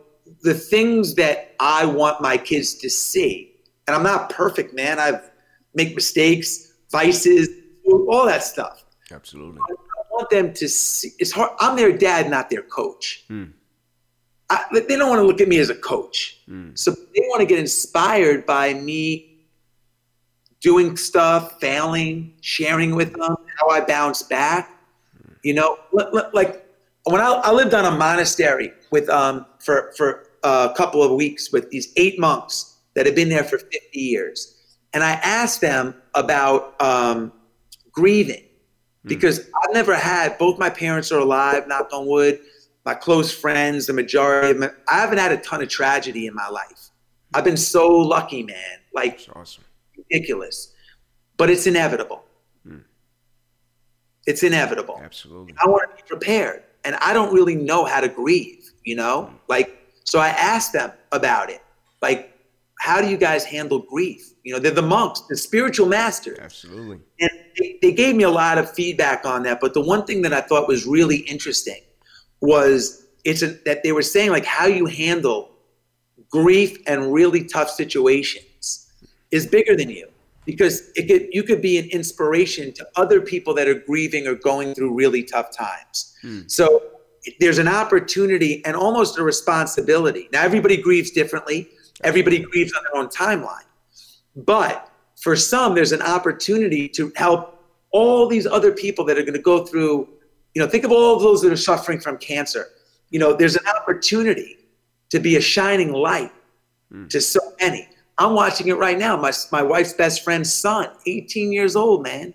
[0.43, 3.51] the things that I want my kids to see.
[3.88, 4.99] And I'm not perfect, man.
[4.99, 5.32] I've
[5.73, 7.49] make mistakes, vices,
[7.85, 8.83] all that stuff.
[9.11, 9.59] Absolutely.
[9.69, 9.73] I
[10.11, 11.11] want them to see.
[11.19, 11.51] It's hard.
[11.59, 13.25] I'm their dad, not their coach.
[13.29, 13.51] Mm.
[14.49, 16.39] I, they don't want to look at me as a coach.
[16.47, 16.77] Mm.
[16.77, 19.47] So they want to get inspired by me
[20.61, 24.69] doing stuff, failing, sharing with them, how I bounce back.
[25.17, 25.35] Mm.
[25.43, 25.77] You know,
[26.33, 26.65] like
[27.03, 31.51] when I, I lived on a monastery with um, for for a couple of weeks
[31.51, 34.55] with these eight monks that had been there for 50 years.
[34.93, 37.31] And I asked them about um,
[37.95, 38.43] grieving
[39.01, 39.08] hmm.
[39.08, 42.39] because I've never had, both my parents are alive, knock on wood,
[42.86, 46.36] my close friends, the majority of them, I haven't had a ton of tragedy in
[46.36, 46.91] my life.
[47.34, 48.55] I've been so lucky, man.
[48.93, 49.63] Like, awesome.
[49.97, 50.73] ridiculous.
[51.38, 52.23] But it's inevitable.
[52.65, 52.84] Mm.
[54.27, 55.01] It's inevitable.
[55.03, 55.55] Absolutely.
[55.62, 56.63] I want to be prepared.
[56.86, 59.29] And I don't really know how to grieve, you know?
[59.31, 59.39] Mm.
[59.49, 61.62] Like, so I asked them about it.
[62.01, 62.31] Like,
[62.79, 64.31] how do you guys handle grief?
[64.43, 66.38] You know, they're the monks, the spiritual masters.
[66.39, 66.99] Absolutely.
[67.19, 69.59] And they, they gave me a lot of feedback on that.
[69.59, 71.81] But the one thing that I thought was really interesting
[72.41, 75.51] was it's a, that they were saying like how you handle
[76.29, 78.91] grief and really tough situations
[79.31, 80.07] is bigger than you
[80.45, 84.35] because it could you could be an inspiration to other people that are grieving or
[84.35, 86.15] going through really tough times.
[86.21, 86.41] Hmm.
[86.47, 86.83] So
[87.39, 90.29] there's an opportunity and almost a responsibility.
[90.31, 91.69] Now, everybody grieves differently,
[92.03, 93.65] everybody grieves on their own timeline.
[94.35, 94.91] But
[95.21, 97.60] for some, there's an opportunity to help
[97.91, 100.08] all these other people that are going to go through,
[100.54, 102.67] you know, think of all of those that are suffering from cancer.
[103.10, 104.58] You know, there's an opportunity
[105.10, 106.32] to be a shining light
[106.91, 107.10] mm.
[107.10, 107.88] to so many.
[108.17, 109.15] I'm watching it right now.
[109.17, 112.34] My, my wife's best friend's son, 18 years old, man,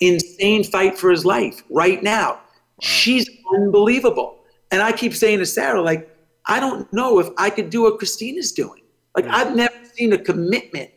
[0.00, 2.40] insane fight for his life right now.
[2.80, 4.38] She's unbelievable.
[4.70, 6.10] And I keep saying to Sara, like,
[6.46, 8.82] I don't know if I could do what Christina's doing.
[9.14, 9.30] Like, mm.
[9.30, 10.90] I've never seen a commitment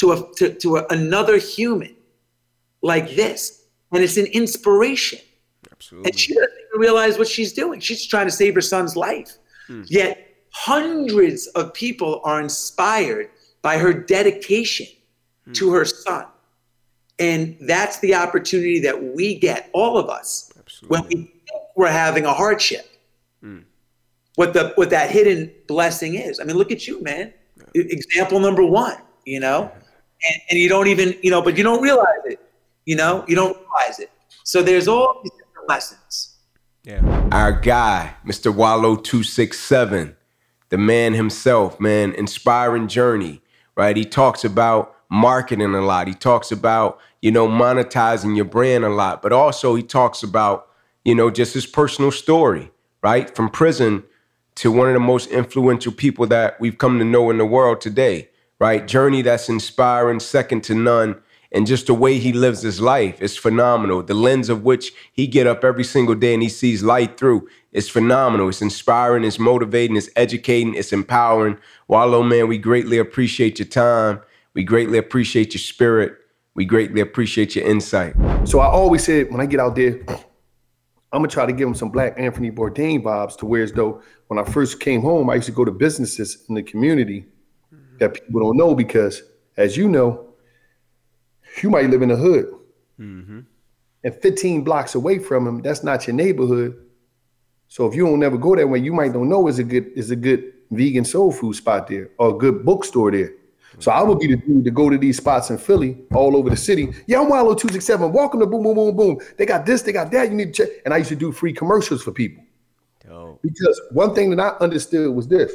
[0.00, 1.94] to a to, to a, another human
[2.82, 5.18] like this, and it's an inspiration.
[5.70, 6.10] Absolutely.
[6.10, 7.80] And she doesn't even realize what she's doing.
[7.80, 9.36] She's trying to save her son's life.
[9.68, 9.86] Mm.
[9.88, 13.28] Yet hundreds of people are inspired
[13.62, 14.86] by her dedication
[15.46, 15.54] mm.
[15.54, 16.26] to her son.
[17.18, 20.98] And that's the opportunity that we get, all of us, Absolutely.
[20.98, 22.86] when we think we're having a hardship.
[23.44, 23.64] Mm.
[24.36, 26.40] What the what that hidden blessing is.
[26.40, 27.34] I mean, look at you, man.
[27.74, 27.82] Yeah.
[27.84, 28.96] Example number one.
[29.26, 29.70] You know,
[30.24, 32.40] and, and you don't even you know, but you don't realize it.
[32.86, 34.10] You know, you don't realize it.
[34.44, 36.36] So there's all these different lessons.
[36.82, 37.28] Yeah.
[37.32, 38.54] Our guy, Mr.
[38.54, 40.16] Wallo two six seven,
[40.70, 43.42] the man himself, man, inspiring journey.
[43.76, 43.96] Right.
[43.96, 46.06] He talks about marketing a lot.
[46.06, 50.68] He talks about you know, monetizing your brand a lot, but also he talks about,
[51.04, 52.70] you know, just his personal story,
[53.02, 53.34] right?
[53.36, 54.04] From prison
[54.56, 57.80] to one of the most influential people that we've come to know in the world
[57.80, 58.28] today,
[58.60, 58.86] right?
[58.86, 61.20] Journey that's inspiring, second to none.
[61.52, 64.04] And just the way he lives his life is phenomenal.
[64.04, 67.48] The lens of which he get up every single day and he sees light through
[67.72, 68.48] is phenomenal.
[68.48, 71.58] It's inspiring, it's motivating, it's educating, it's empowering.
[71.88, 74.20] Wallo, man, we greatly appreciate your time.
[74.54, 76.18] We greatly appreciate your spirit.
[76.54, 78.14] We greatly appreciate your insight.
[78.44, 79.98] So I always said when I get out there,
[81.12, 84.02] I'm gonna try to give him some Black Anthony Bourdain vibes to where as though
[84.28, 87.26] when I first came home, I used to go to businesses in the community
[88.00, 89.22] that people don't know because,
[89.56, 90.26] as you know,
[91.62, 92.46] you might live in the hood,
[92.98, 93.40] mm-hmm.
[94.02, 96.76] and 15 blocks away from them, that's not your neighborhood.
[97.68, 99.92] So if you don't never go that way, you might don't know is a good
[99.94, 103.32] is a good vegan soul food spot there or a good bookstore there.
[103.78, 106.50] So I would be the dude to go to these spots in Philly, all over
[106.50, 106.92] the city.
[107.06, 108.12] Yeah, I'm Wallo 267.
[108.12, 109.18] Welcome to Boom Boom Boom Boom.
[109.38, 110.28] They got this, they got that.
[110.28, 110.76] You need to check.
[110.84, 112.42] And I used to do free commercials for people.
[113.06, 113.40] Dope.
[113.42, 115.54] Because one thing that I understood was this.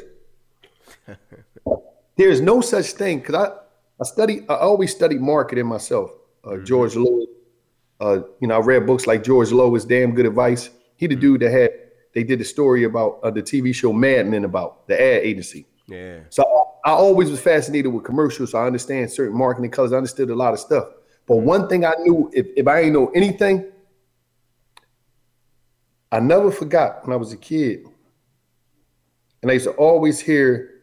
[2.16, 3.52] There's no such thing, because I,
[4.00, 6.10] I study, I always studied marketing myself.
[6.44, 6.64] Uh, mm-hmm.
[6.64, 7.26] George Lois,
[8.00, 10.70] uh, you know, I read books like George Lois Damn Good Advice.
[10.96, 11.20] He the mm-hmm.
[11.20, 11.70] dude that had,
[12.14, 15.66] they did the story about uh, the TV show Mad Men about the ad agency.
[15.86, 16.20] Yeah.
[16.30, 16.42] So
[16.84, 18.52] I always was fascinated with commercials.
[18.52, 19.92] So I understand certain marketing colors.
[19.92, 20.84] I understood a lot of stuff.
[21.26, 23.66] But one thing I knew, if, if I ain't know anything,
[26.10, 27.84] I never forgot when I was a kid.
[29.42, 30.75] And I used to always hear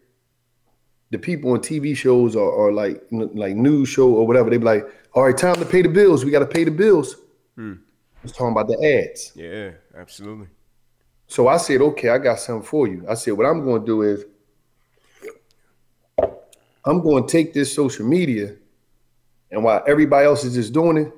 [1.14, 4.50] the people on TV shows or, or like like news show or whatever.
[4.50, 6.26] They be like, "All right, time to pay the bills.
[6.26, 7.16] We got to pay the bills."
[7.56, 7.74] Hmm.
[8.18, 9.32] I was talking about the ads.
[9.36, 10.48] Yeah, absolutely.
[11.28, 13.86] So I said, "Okay, I got something for you." I said, "What I'm going to
[13.86, 14.26] do is
[16.84, 18.56] I'm going to take this social media,
[19.52, 21.14] and while everybody else is just doing it,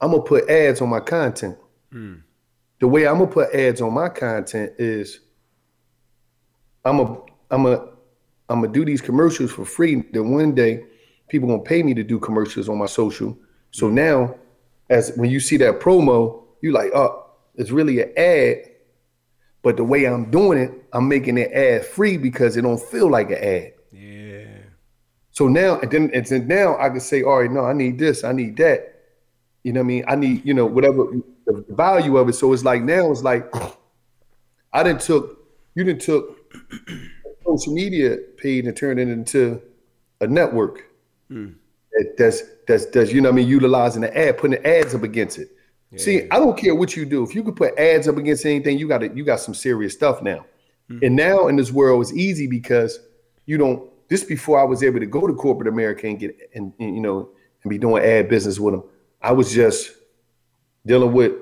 [0.00, 1.56] I'm gonna put ads on my content.
[1.92, 2.22] Mm.
[2.80, 5.20] The way I'm gonna put ads on my content is
[6.84, 7.91] I'm a I'm a
[8.52, 10.02] I'm gonna do these commercials for free.
[10.12, 10.84] Then one day,
[11.28, 13.36] people gonna pay me to do commercials on my social.
[13.70, 13.94] So mm-hmm.
[13.94, 14.34] now,
[14.90, 18.70] as when you see that promo, you like, oh, it's really an ad.
[19.62, 23.10] But the way I'm doing it, I'm making it ad free because it don't feel
[23.10, 23.72] like an ad.
[23.92, 24.46] Yeah.
[25.30, 27.98] So now, and then, and then now I can say, all right, no, I need
[27.98, 28.88] this, I need that.
[29.62, 30.04] You know what I mean?
[30.08, 31.06] I need, you know, whatever
[31.46, 32.34] the value of it.
[32.34, 33.50] So it's like now it's like
[34.72, 35.38] I didn't took,
[35.74, 36.36] you didn't took
[37.44, 39.60] social media page and turn it into
[40.20, 40.84] a network.
[41.30, 41.54] Mm.
[41.92, 44.94] That, that's that's that's you know what I mean, utilizing the ad, putting the ads
[44.94, 45.48] up against it.
[45.90, 46.28] Yeah, See.
[46.30, 47.22] I don't care what you do.
[47.22, 49.14] If you could put ads up against anything, you got it.
[49.14, 50.46] You got some serious stuff now.
[50.90, 51.06] Mm.
[51.06, 52.98] And now in this world, it's easy because
[53.46, 56.72] you don't this before I was able to go to corporate America and get and,
[56.78, 57.30] and you know
[57.62, 58.84] and be doing ad business with them.
[59.20, 59.92] I was just
[60.84, 61.32] dealing with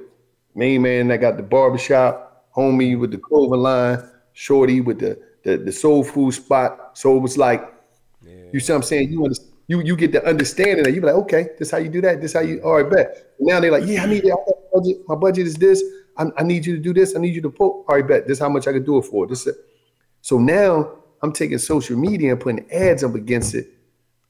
[0.55, 5.57] main man that got the barbershop, homie with the clothing line, shorty with the the,
[5.57, 6.99] the soul food spot.
[6.99, 7.73] So it was like,
[8.23, 8.35] yeah.
[8.53, 9.11] you see what I'm saying?
[9.11, 11.89] You understand, you you get the understanding that you be like, okay, this how you
[11.89, 12.21] do that.
[12.21, 13.35] This how you all right, bet.
[13.39, 14.37] Now they're like, yeah, I need that
[14.75, 14.99] budget.
[15.07, 15.83] My budget is this.
[16.17, 17.15] I, I, need you to do this.
[17.15, 17.69] I need you to put.
[17.69, 18.27] All right, bet.
[18.27, 19.27] This how much I can do it for.
[19.29, 19.47] This.
[19.47, 19.53] Uh,
[20.23, 23.69] so now I'm taking social media and putting ads up against it.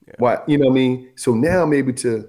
[0.06, 0.14] Yeah.
[0.18, 1.10] Why, you know what I mean?
[1.16, 2.28] So now I'm able to,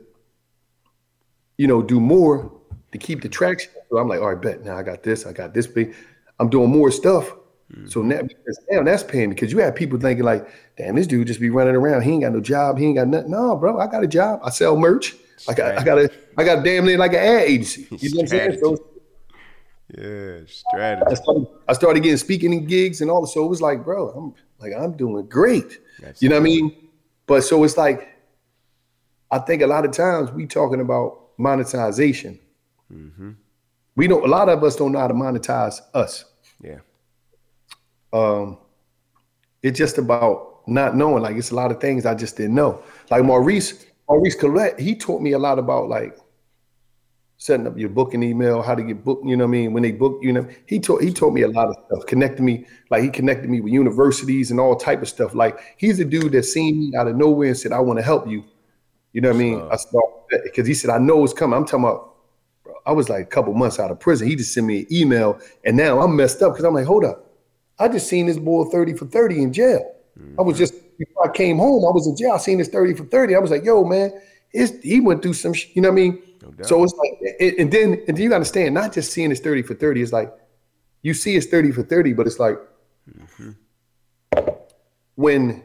[1.57, 2.51] you know, do more
[2.91, 3.71] to keep the traction.
[3.89, 5.93] So I'm like, all right, bet now I got this, I got this big.
[6.39, 7.31] I'm doing more stuff.
[7.71, 7.87] Mm-hmm.
[7.87, 8.21] So now,
[8.83, 12.01] that's paying because you have people thinking like, damn, this dude just be running around.
[12.01, 12.77] He ain't got no job.
[12.77, 13.31] He ain't got nothing.
[13.31, 14.41] No, bro, I got a job.
[14.43, 15.15] I sell merch.
[15.47, 17.87] I got, I got a, I got a damn near like an ad agency.
[17.91, 18.59] You know what I'm saying?
[18.61, 18.77] So
[19.97, 21.05] yeah, strategy.
[21.09, 23.25] I started, I started, getting speaking gigs and all.
[23.25, 25.79] So it was like, bro, I'm like, I'm doing great.
[25.99, 26.89] That's you know what I mean?
[27.25, 28.07] But so it's like,
[29.31, 32.39] I think a lot of times we talking about monetization.
[32.93, 33.31] Mm-hmm.
[33.95, 34.23] We don't.
[34.23, 36.25] A lot of us don't know how to monetize us.
[36.61, 36.79] Yeah.
[38.13, 38.57] Um,
[39.63, 41.23] it's just about not knowing.
[41.23, 42.83] Like it's a lot of things I just didn't know.
[43.09, 46.17] Like Maurice, Maurice Clarett, he taught me a lot about like
[47.41, 49.73] setting up your booking email, how to get booked, you know what I mean?
[49.73, 52.43] When they book, you know, he taught he taught me a lot of stuff, connected
[52.43, 55.33] me, like he connected me with universities and all type of stuff.
[55.33, 58.03] Like he's a dude that seen me out of nowhere and said, I want to
[58.03, 58.43] help you.
[59.13, 59.67] You know what I mean?
[59.71, 61.57] I started because he said, I know it's coming.
[61.57, 62.15] I'm talking about,
[62.85, 64.27] I was like a couple months out of prison.
[64.27, 67.05] He just sent me an email, and now I'm messed up because I'm like, hold
[67.05, 67.30] up,
[67.81, 69.95] I just seen this boy 30 for 30 in jail.
[70.19, 70.39] Mm-hmm.
[70.39, 72.33] I was just before I came home, I was in jail.
[72.33, 73.35] I seen this 30 for 30.
[73.35, 74.11] I was like, yo, man,
[74.51, 76.23] he went through some, sh-, you know what I mean?
[76.41, 79.39] No so it's like, it, and then and then you understand, not just seeing his
[79.39, 80.31] 30 for 30, it's like
[81.01, 82.57] you see his 30 for 30, but it's like
[83.09, 83.51] mm-hmm.
[85.15, 85.63] when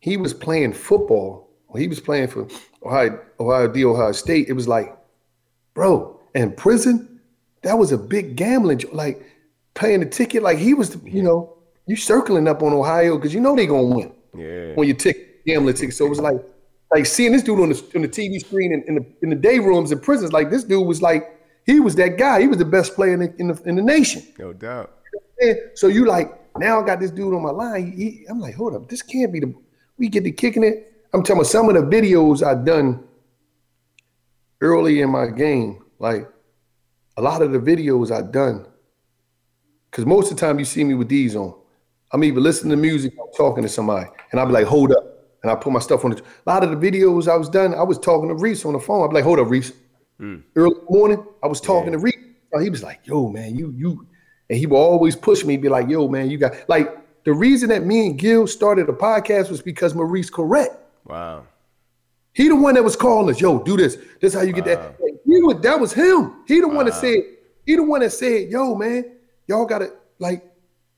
[0.00, 2.48] he was playing football, when he was playing for
[2.84, 4.96] Ohio, Ohio D, Ohio State, it was like,
[5.74, 7.20] bro, in prison,
[7.62, 9.24] that was a big gambling, like
[9.74, 10.42] paying the ticket.
[10.42, 11.56] Like he was, you know,
[11.86, 14.12] you circling up on Ohio because you know they're gonna win.
[14.36, 14.74] Yeah.
[14.74, 16.36] When you tick gambling ticket, so it was like,
[16.92, 19.36] like seeing this dude on the on the TV screen in, in the in the
[19.36, 20.32] day rooms in prisons.
[20.32, 22.40] Like this dude was like, he was that guy.
[22.40, 24.22] He was the best player in the in the, in the nation.
[24.38, 24.92] No doubt.
[25.74, 27.92] so you like now I got this dude on my line.
[27.92, 29.54] He, I'm like, hold up, this can't be the.
[29.98, 30.92] We get to kicking it.
[31.12, 33.04] I'm telling you, some of the videos I've done
[34.60, 36.28] early in my game, like
[37.16, 38.66] a lot of the videos I've done,
[39.90, 41.54] because most of the time you see me with these on.
[42.12, 45.04] I'm even listening to music, I'm talking to somebody, and I'll be like, hold up.
[45.42, 47.72] And I put my stuff on the, a lot of the videos I was done,
[47.72, 49.04] I was talking to Reese on the phone.
[49.04, 49.72] I'd be like, hold up, Reese.
[50.20, 50.42] Mm.
[50.54, 51.98] Early morning, I was talking yeah.
[51.98, 52.18] to Reese.
[52.60, 54.06] He was like, yo, man, you, you,
[54.50, 56.88] and he would always push me, be like, yo, man, you got, like,
[57.24, 60.76] the reason that me and Gil started a podcast was because Maurice Clarett.
[61.06, 61.46] Wow.
[62.32, 63.98] He the one that was calling us, yo, do this.
[64.20, 65.00] This how you get that.
[65.00, 66.42] Like, he was, that was him.
[66.46, 66.74] He the wow.
[66.74, 67.18] one that said,
[67.64, 69.12] he the one that said, yo, man,
[69.50, 70.44] y'all gotta like,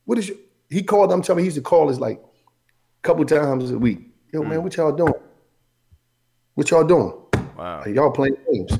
[0.05, 0.37] what is your
[0.71, 3.79] he called, I'm telling you, he used to call us like a couple times a
[3.79, 4.01] week.
[4.33, 4.49] Yo, mm.
[4.49, 5.13] man, what y'all doing?
[6.55, 7.13] What y'all doing?
[7.59, 7.83] Wow.
[7.85, 8.79] Like, y'all playing games.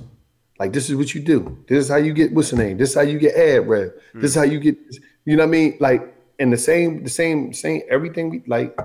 [0.59, 1.59] Like this is what you do.
[1.69, 2.77] This is how you get what's the name?
[2.77, 3.91] This is how you get ad rev.
[4.15, 4.21] Mm.
[4.21, 4.77] This is how you get
[5.25, 5.77] you know what I mean?
[5.81, 8.79] Like and the same, the same, same everything we like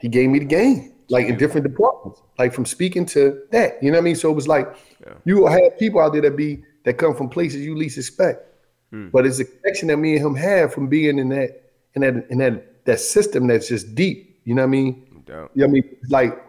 [0.00, 3.82] he gave me the game like in different departments, like from speaking to that.
[3.82, 4.16] You know what I mean?
[4.16, 5.14] So it was like yeah.
[5.24, 8.49] you will have people out there that be that come from places you least expect.
[8.92, 9.10] Mm.
[9.12, 12.26] But it's a connection that me and him have from being in that in that
[12.30, 14.40] in that that system that's just deep.
[14.44, 15.22] You know what I mean?
[15.28, 15.96] No you know I mean?
[16.08, 16.42] Like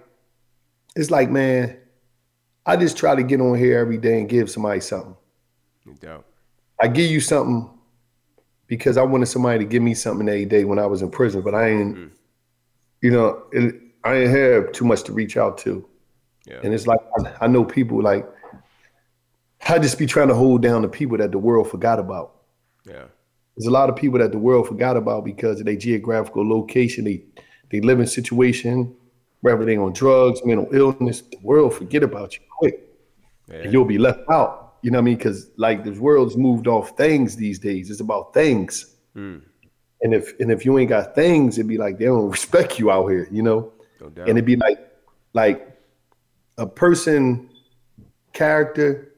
[0.96, 1.78] it's like, man,
[2.66, 5.16] I just try to get on here every day and give somebody something.
[6.00, 6.26] Doubt.
[6.80, 7.70] I give you something
[8.68, 11.42] because I wanted somebody to give me something every day when I was in prison,
[11.42, 12.10] but I ain't, mm.
[13.02, 15.88] you know, it, I ain't have too much to reach out to.
[16.48, 16.60] Yeah.
[16.64, 18.28] And it's like I, I know people like
[19.68, 22.36] I just be trying to hold down the people that the world forgot about.
[22.86, 23.06] Yeah.
[23.56, 27.06] There's a lot of people that the world forgot about because of their geographical location,
[27.06, 27.24] they
[27.70, 28.94] they live in situation,
[29.42, 32.82] whether they on drugs, mental illness, the world forget about you quick.
[33.48, 33.56] Yeah.
[33.58, 34.76] And you'll be left out.
[34.82, 35.18] You know what I mean?
[35.18, 37.90] Because like this world's moved off things these days.
[37.90, 38.96] It's about things.
[39.16, 39.42] Mm.
[40.02, 42.92] And if and if you ain't got things, it'd be like they don't respect you
[42.92, 43.72] out here, you know?
[44.00, 44.80] No and it'd be like
[45.34, 45.78] like
[46.58, 47.50] a person
[48.34, 49.11] character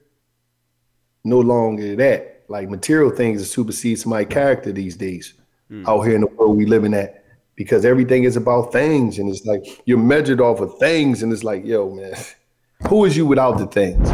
[1.23, 2.43] no longer that.
[2.49, 5.33] Like material things that supersede somebody's character these days
[5.71, 5.87] mm.
[5.87, 7.23] out here in the world we living at
[7.55, 11.43] because everything is about things and it's like you're measured off of things and it's
[11.43, 12.15] like yo man
[12.87, 14.11] who is you without the things?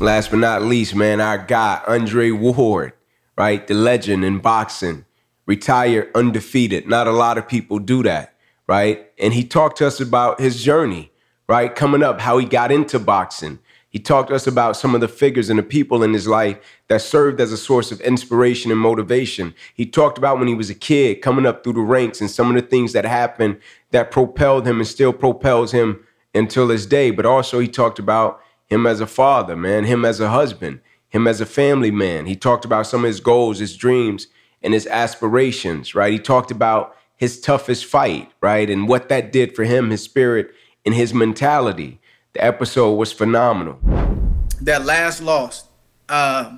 [0.00, 2.92] Last but not least man our guy andre ward
[3.36, 3.66] right?
[3.66, 5.06] The legend in boxing
[5.46, 6.86] retired undefeated.
[6.86, 8.34] Not a lot of people do that
[8.66, 9.10] right?
[9.18, 11.10] And he talked to us about his journey
[11.48, 11.74] right?
[11.74, 13.58] Coming up how he got into boxing
[13.92, 16.58] he talked to us about some of the figures and the people in his life
[16.88, 19.54] that served as a source of inspiration and motivation.
[19.74, 22.48] He talked about when he was a kid coming up through the ranks and some
[22.48, 23.58] of the things that happened
[23.90, 27.10] that propelled him and still propels him until this day.
[27.10, 31.26] But also, he talked about him as a father, man, him as a husband, him
[31.26, 32.24] as a family man.
[32.24, 34.28] He talked about some of his goals, his dreams,
[34.62, 36.14] and his aspirations, right?
[36.14, 38.70] He talked about his toughest fight, right?
[38.70, 40.50] And what that did for him, his spirit,
[40.86, 42.00] and his mentality.
[42.34, 43.78] The episode was phenomenal.
[44.62, 45.64] That last loss,
[46.08, 46.56] uh,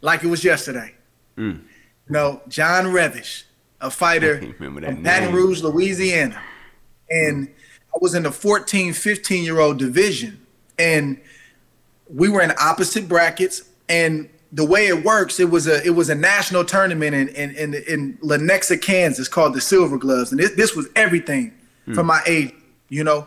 [0.00, 0.94] like it was yesterday.
[1.36, 1.60] Mm.
[2.06, 3.42] You know, John Revish,
[3.80, 6.40] a fighter from Baton Rouge, Louisiana.
[7.10, 7.48] And
[7.92, 10.46] I was in the 14, 15 year old division.
[10.78, 11.20] And
[12.08, 13.68] we were in opposite brackets.
[13.88, 17.54] And the way it works, it was a it was a national tournament in in
[17.56, 21.52] in, in Lenexa, Kansas, called the Silver Gloves, and this, this was everything
[21.86, 21.94] mm.
[21.94, 22.54] for my age.
[22.88, 23.26] You know,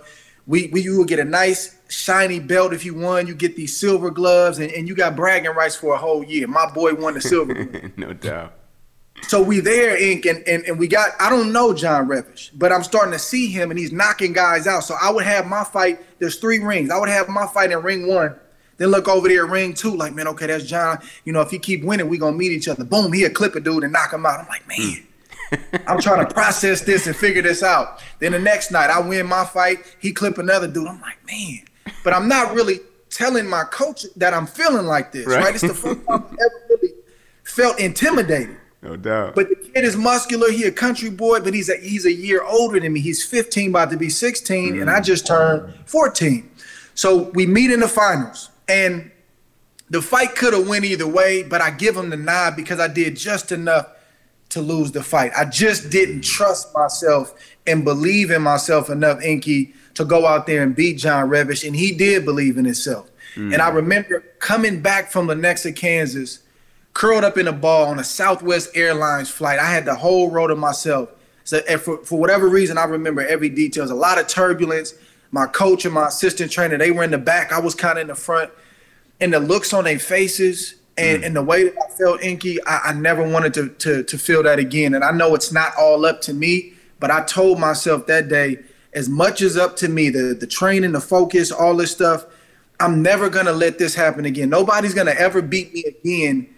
[0.51, 3.25] we we you will get a nice shiny belt if you won.
[3.25, 6.45] You get these silver gloves, and, and you got bragging rights for a whole year.
[6.45, 7.91] My boy won the silver.
[7.97, 8.53] no doubt.
[9.23, 12.71] So we there, Ink, and, and, and we got, I don't know John Revish, but
[12.71, 14.83] I'm starting to see him and he's knocking guys out.
[14.83, 16.89] So I would have my fight, there's three rings.
[16.89, 18.35] I would have my fight in ring one,
[18.77, 20.99] then look over there ring two, like, man, okay, that's John.
[21.23, 22.83] You know, if he keep winning, we gonna meet each other.
[22.83, 24.39] Boom, he'll clip a dude and knock him out.
[24.39, 25.05] I'm like, man, hmm.
[25.87, 28.01] I'm trying to process this and figure this out.
[28.19, 29.79] Then the next night, I win my fight.
[29.99, 30.87] He clip another dude.
[30.87, 31.65] I'm like, man.
[32.03, 32.79] But I'm not really
[33.09, 35.27] telling my coach that I'm feeling like this.
[35.27, 35.43] Right?
[35.43, 35.53] right?
[35.53, 36.93] It's the first time I ever really
[37.43, 38.57] felt intimidated.
[38.81, 39.35] No doubt.
[39.35, 40.51] But the kid is muscular.
[40.51, 42.99] He a country boy, but he's a he's a year older than me.
[42.99, 44.81] He's 15, about to be 16, mm.
[44.81, 46.49] and I just turned 14.
[46.95, 49.11] So we meet in the finals, and
[49.91, 52.87] the fight could have went either way, but I give him the nod because I
[52.87, 53.87] did just enough
[54.51, 55.31] to lose the fight.
[55.35, 57.33] I just didn't trust myself
[57.65, 61.65] and believe in myself enough, Inky, to go out there and beat John Revish.
[61.65, 63.09] and he did believe in himself.
[63.35, 63.53] Mm.
[63.53, 66.39] And I remember coming back from Lenexa, Kansas,
[66.93, 69.59] curled up in a ball on a Southwest Airlines flight.
[69.59, 71.09] I had the whole row to myself.
[71.45, 73.89] So for, for whatever reason, I remember every detail.
[73.89, 74.93] a lot of turbulence.
[75.31, 77.53] My coach and my assistant trainer, they were in the back.
[77.53, 78.51] I was kind of in the front.
[79.21, 81.25] And the looks on their faces and, mm.
[81.25, 84.43] and the way that I felt Inky, I, I never wanted to, to, to feel
[84.43, 84.93] that again.
[84.93, 88.59] And I know it's not all up to me, but I told myself that day,
[88.93, 92.25] as much as up to me, the, the training, the focus, all this stuff,
[92.79, 94.49] I'm never gonna let this happen again.
[94.49, 96.53] Nobody's gonna ever beat me again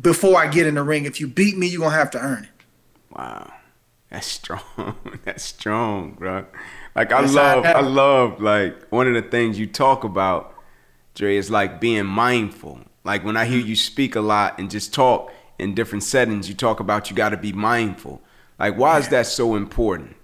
[0.00, 1.06] before I get in the ring.
[1.06, 2.50] If you beat me, you're gonna have to earn it.
[3.10, 3.52] Wow.
[4.10, 4.96] That's strong.
[5.24, 6.44] That's strong, bro.
[6.94, 10.54] Like I love I love like one of the things you talk about,
[11.14, 12.80] Dre, is like being mindful.
[13.04, 16.54] Like when I hear you speak a lot and just talk in different settings, you
[16.54, 18.20] talk about you gotta be mindful.
[18.58, 20.16] Like why is that so important?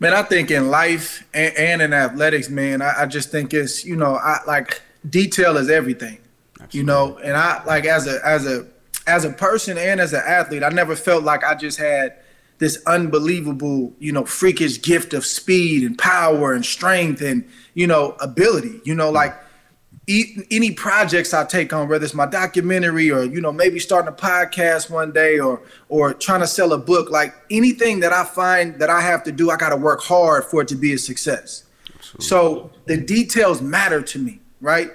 [0.00, 3.84] Man, I think in life and, and in athletics, man, I, I, just think it's,
[3.84, 6.18] you know, I like detail is everything.
[6.60, 6.80] Absolutely.
[6.80, 8.66] You know, and I like as a as a
[9.06, 12.16] as a person and as an athlete, I never felt like I just had
[12.58, 18.16] this unbelievable, you know, freakish gift of speed and power and strength and, you know,
[18.20, 18.80] ability.
[18.84, 19.14] You know, mm.
[19.14, 19.34] like
[20.06, 24.16] any projects I take on, whether it's my documentary or you know maybe starting a
[24.16, 28.78] podcast one day or or trying to sell a book, like anything that I find
[28.80, 30.98] that I have to do, I got to work hard for it to be a
[30.98, 31.64] success.
[31.88, 32.26] Absolutely.
[32.26, 34.90] So the details matter to me, right?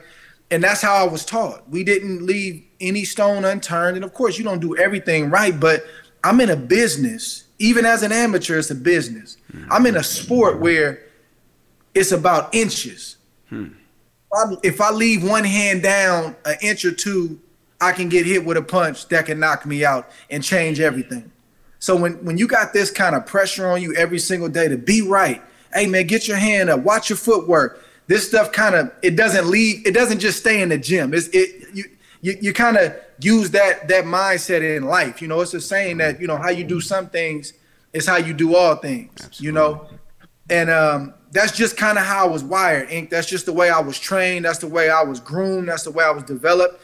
[0.51, 1.69] and that's how I was taught.
[1.69, 3.97] We didn't leave any stone unturned.
[3.97, 5.85] And of course, you don't do everything right, but
[6.23, 7.45] I'm in a business.
[7.59, 9.37] Even as an amateur, it's a business.
[9.53, 9.71] Mm-hmm.
[9.71, 11.03] I'm in a sport where
[11.93, 13.17] it's about inches.
[13.49, 13.67] Hmm.
[14.63, 17.39] If I leave one hand down an inch or two,
[17.81, 21.31] I can get hit with a punch that can knock me out and change everything.
[21.79, 24.77] So when, when you got this kind of pressure on you every single day to
[24.77, 25.41] be right,
[25.73, 29.47] hey man, get your hand up, watch your footwork this stuff kind of it doesn't
[29.47, 31.85] leave it doesn't just stay in the gym it's it you
[32.21, 35.97] you, you kind of use that that mindset in life you know it's a saying
[35.97, 37.53] that you know how you do some things
[37.93, 39.45] is how you do all things Absolutely.
[39.45, 39.87] you know
[40.49, 43.69] and um that's just kind of how I was wired ink that's just the way
[43.69, 44.45] I was trained.
[44.45, 45.69] That's the way I was groomed.
[45.69, 46.81] That's the way I was developed.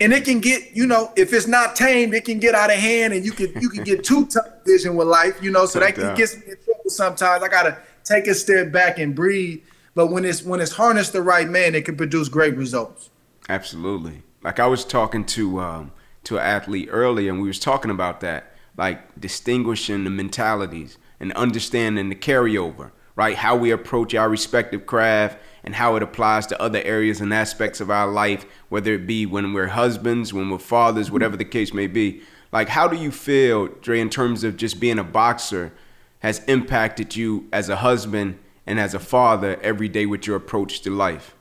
[0.00, 2.76] And it can get you know if it's not tamed it can get out of
[2.76, 5.78] hand and you can you can get too tough vision with life you know so
[5.80, 7.42] that can get me in trouble sometimes.
[7.42, 9.62] I gotta take a step back and breathe.
[9.94, 13.10] But when it's when it's harnessed the right man, it can produce great results.
[13.48, 14.22] Absolutely.
[14.42, 15.92] Like I was talking to um,
[16.24, 21.32] to an athlete earlier, and we was talking about that, like distinguishing the mentalities and
[21.34, 23.36] understanding the carryover, right?
[23.36, 27.80] How we approach our respective craft and how it applies to other areas and aspects
[27.80, 31.72] of our life, whether it be when we're husbands, when we're fathers, whatever the case
[31.72, 32.22] may be.
[32.52, 35.72] Like, how do you feel, Dre, in terms of just being a boxer,
[36.20, 40.80] has impacted you as a husband and as a father every day with your approach
[40.82, 41.34] to life?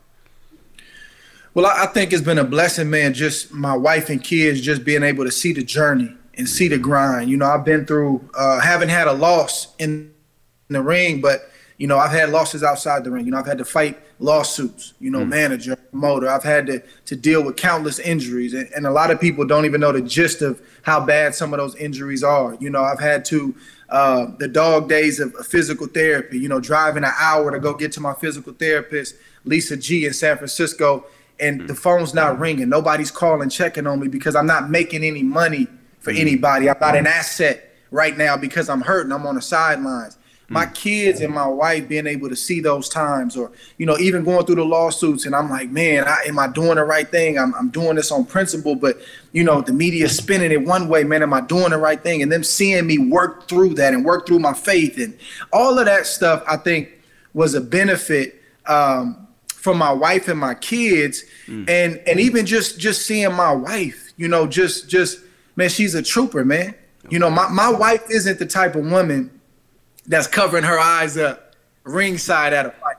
[1.53, 3.13] Well, I think it's been a blessing, man.
[3.13, 6.77] Just my wife and kids just being able to see the journey and see the
[6.77, 7.29] grind.
[7.29, 10.13] You know, I've been through, uh, haven't had a loss in
[10.69, 11.50] the ring, but
[11.81, 13.25] you know, I've had losses outside the ring.
[13.25, 14.93] You know, I've had to fight lawsuits.
[14.99, 15.29] You know, mm.
[15.29, 16.29] manager, promoter.
[16.29, 19.65] I've had to to deal with countless injuries, and, and a lot of people don't
[19.65, 22.55] even know the gist of how bad some of those injuries are.
[22.59, 23.55] You know, I've had to
[23.89, 27.91] uh, the dog days of, physical therapy, you know, driving an hour to go get
[27.93, 31.05] to my physical therapist, Lisa G in San Francisco,
[31.39, 31.67] and mm-hmm.
[31.67, 32.69] the phone's not ringing.
[32.69, 35.65] Nobody's calling, checking on me because I'm not making any money
[35.97, 36.21] for mm-hmm.
[36.21, 36.69] anybody.
[36.69, 39.11] I'm not an asset right now because I'm hurting.
[39.11, 40.19] I'm on the sidelines
[40.51, 44.23] my kids and my wife being able to see those times or you know even
[44.23, 47.39] going through the lawsuits and i'm like man I, am i doing the right thing?
[47.39, 48.97] I'm, I'm doing this on principle but
[49.31, 52.21] you know the media spinning it one way man am i doing the right thing?
[52.21, 55.17] And them seeing me work through that and work through my faith and
[55.53, 56.89] all of that stuff i think
[57.33, 61.69] was a benefit um, for my wife and my kids mm.
[61.69, 65.19] and and even just just seeing my wife you know just just
[65.55, 66.75] man she's a trooper man.
[67.09, 69.40] You know my, my wife isn't the type of woman
[70.05, 72.97] that's covering her eyes up ringside at a fight.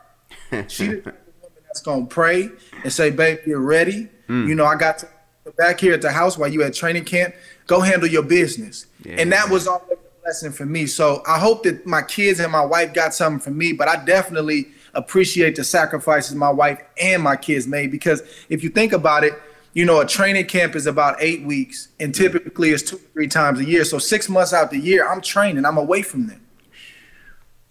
[0.71, 2.51] She the woman that's gonna pray
[2.85, 4.09] and say, "Babe, you're ready.
[4.29, 4.49] Mm.
[4.49, 5.09] You know, I got to
[5.57, 7.35] back here at the house while you at training camp.
[7.67, 9.17] Go handle your business." Yeah.
[9.19, 10.87] And that was always a blessing for me.
[10.87, 14.05] So I hope that my kids and my wife got something from me, but I
[14.05, 17.91] definitely appreciate the sacrifices my wife and my kids made.
[17.91, 19.33] Because if you think about it,
[19.73, 23.59] you know, a training camp is about eight weeks, and typically it's two three times
[23.59, 23.85] a year.
[23.85, 25.65] So six months out the year, I'm training.
[25.65, 26.42] I'm away from them.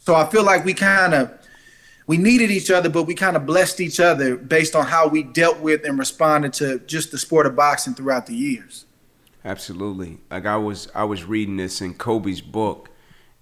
[0.02, 1.32] So I feel like we kind of
[2.08, 5.22] we needed each other, but we kind of blessed each other based on how we
[5.24, 8.86] dealt with and responded to just the sport of boxing throughout the years.
[9.46, 10.18] Absolutely.
[10.30, 12.90] Like I was I was reading this in Kobe's book.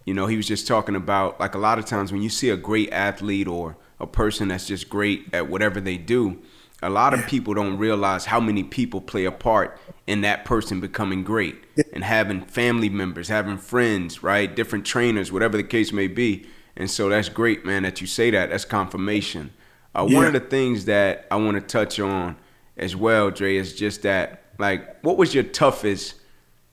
[0.06, 2.50] You know, he was just talking about like a lot of times when you see
[2.50, 6.42] a great athlete or a person that's just great at whatever they do,
[6.82, 9.78] a lot of people don't realize how many people play a part
[10.08, 11.56] in that person becoming great
[11.94, 14.56] and having family members, having friends, right?
[14.56, 16.46] Different trainers, whatever the case may be.
[16.78, 18.50] And so that's great, man, that you say that.
[18.50, 19.52] That's confirmation.
[19.94, 20.16] Uh, yeah.
[20.16, 22.38] One of the things that I want to touch on
[22.78, 26.16] as well, Dre, is just that, like, what was your toughest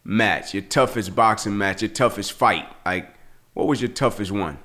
[0.04, 2.66] match, your toughest boxing match, your toughest fight?
[2.84, 3.12] Like,
[3.54, 4.58] what was your toughest one?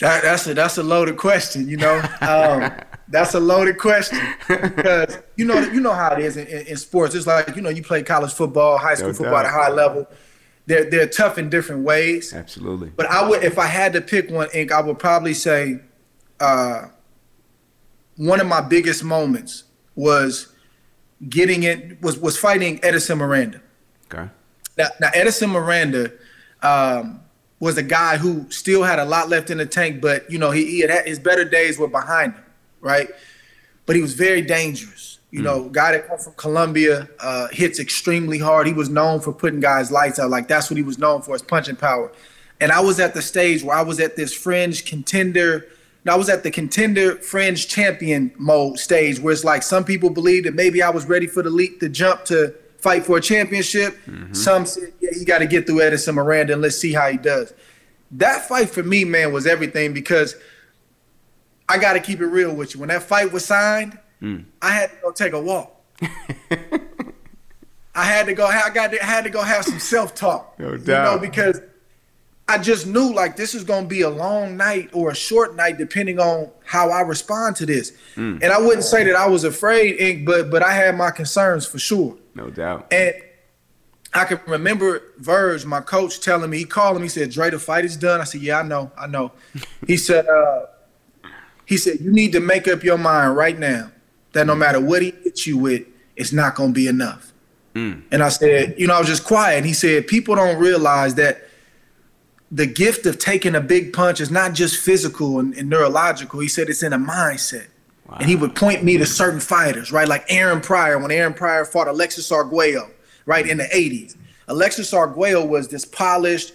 [0.00, 1.68] That, that's a that's a loaded question.
[1.68, 2.72] You know, um,
[3.12, 6.76] that's a loaded question because you know you know how it is in, in, in,
[6.76, 7.14] sports.
[7.14, 9.68] It's like you know you play college football, high school no football at a high
[9.68, 10.08] level.
[10.66, 12.32] They're they're tough in different ways.
[12.32, 12.90] Absolutely.
[12.96, 15.80] But I would if I had to pick one, Ink, I would probably say
[16.40, 16.86] uh,
[18.16, 20.50] one of my biggest moments was
[21.28, 23.60] getting it was was fighting Edison Miranda.
[24.12, 24.28] Okay.
[24.78, 26.12] Now, now Edison Miranda.
[26.62, 27.20] Um,
[27.58, 30.50] was a guy who still had a lot left in the tank, but you know
[30.50, 32.41] he, he had his better days were behind him,
[32.82, 33.08] right?
[33.86, 35.18] But he was very dangerous.
[35.30, 35.44] You mm.
[35.44, 38.66] know, guy that come from Colombia uh, hits extremely hard.
[38.66, 40.28] He was known for putting guys lights out.
[40.28, 42.12] Like that's what he was known for, his punching power.
[42.60, 45.66] And I was at the stage where I was at this fringe contender.
[46.06, 50.44] I was at the contender fringe champion mode stage where it's like some people believe
[50.44, 53.96] that maybe I was ready for the leap, the jump to fight for a championship.
[54.06, 54.34] Mm-hmm.
[54.34, 57.16] Some said, yeah, you got to get through Edison Miranda and let's see how he
[57.16, 57.54] does.
[58.10, 60.36] That fight for me, man, was everything because
[61.72, 62.80] I got to keep it real with you.
[62.80, 64.44] When that fight was signed, mm.
[64.60, 65.74] I had to go take a walk.
[67.94, 68.46] I had to go.
[68.46, 68.90] I got.
[68.90, 70.54] To, I had to go have some self talk.
[70.58, 71.12] No doubt.
[71.12, 71.60] You know, because
[72.46, 75.56] I just knew like this is going to be a long night or a short
[75.56, 77.92] night, depending on how I respond to this.
[78.16, 78.42] Mm.
[78.42, 81.64] And I wouldn't say that I was afraid, Ink, but but I had my concerns
[81.64, 82.18] for sure.
[82.34, 82.92] No doubt.
[82.92, 83.14] And
[84.12, 87.58] I can remember Verge, my coach, telling me, he called him, he said, Dre, the
[87.58, 88.20] fight is done.
[88.20, 89.32] I said, Yeah, I know, I know.
[89.86, 90.66] he said, uh,
[91.66, 93.90] he said, You need to make up your mind right now
[94.32, 95.86] that no matter what he hits you with,
[96.16, 97.32] it's not gonna be enough.
[97.74, 98.02] Mm.
[98.10, 99.58] And I said, you know, I was just quiet.
[99.58, 101.48] And he said, people don't realize that
[102.50, 106.40] the gift of taking a big punch is not just physical and, and neurological.
[106.40, 107.68] He said it's in a mindset.
[108.06, 108.18] Wow.
[108.20, 110.06] And he would point me to certain fighters, right?
[110.06, 112.90] Like Aaron Pryor, when Aaron Pryor fought Alexis Arguello,
[113.24, 114.16] right, in the 80s.
[114.48, 116.52] Alexis Arguello was this polished,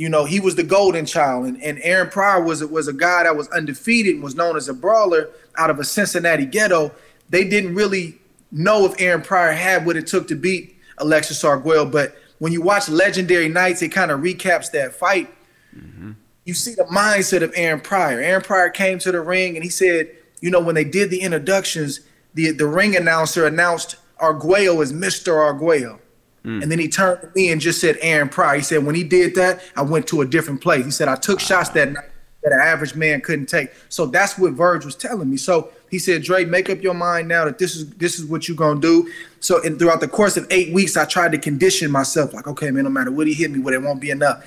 [0.00, 1.44] you know, he was the golden child.
[1.44, 4.66] And, and Aaron Pryor was, was a guy that was undefeated and was known as
[4.66, 5.28] a brawler
[5.58, 6.90] out of a Cincinnati ghetto.
[7.28, 8.16] They didn't really
[8.50, 11.84] know if Aaron Pryor had what it took to beat Alexis Arguello.
[11.84, 15.28] But when you watch Legendary Nights, it kind of recaps that fight.
[15.76, 16.12] Mm-hmm.
[16.46, 18.22] You see the mindset of Aaron Pryor.
[18.22, 21.20] Aaron Pryor came to the ring and he said, you know, when they did the
[21.20, 22.00] introductions,
[22.32, 25.34] the the ring announcer announced Arguello as Mr.
[25.34, 26.00] Arguello.
[26.44, 26.62] Mm.
[26.62, 28.56] And then he turned to me and just said Aaron Pryor.
[28.56, 30.84] He said, when he did that, I went to a different place.
[30.84, 32.10] He said, I took shots that night
[32.42, 33.70] that an average man couldn't take.
[33.88, 35.36] So that's what Verge was telling me.
[35.36, 38.48] So he said, Dre, make up your mind now that this is this is what
[38.48, 39.10] you're gonna do.
[39.40, 42.70] So and throughout the course of eight weeks, I tried to condition myself, like, okay,
[42.70, 44.44] man, no matter what he hit me with, it won't be enough.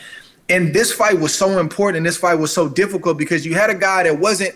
[0.50, 3.70] And this fight was so important, and this fight was so difficult because you had
[3.70, 4.56] a guy that wasn't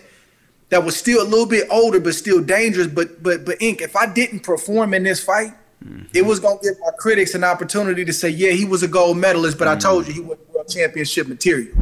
[0.70, 2.88] that was still a little bit older but still dangerous.
[2.88, 5.52] But but but Ink, if I didn't perform in this fight,
[5.84, 6.04] mm-hmm.
[6.14, 9.16] it was gonna give my critics an opportunity to say, yeah, he was a gold
[9.16, 9.76] medalist, but mm-hmm.
[9.76, 11.74] I told you he wasn't world championship material.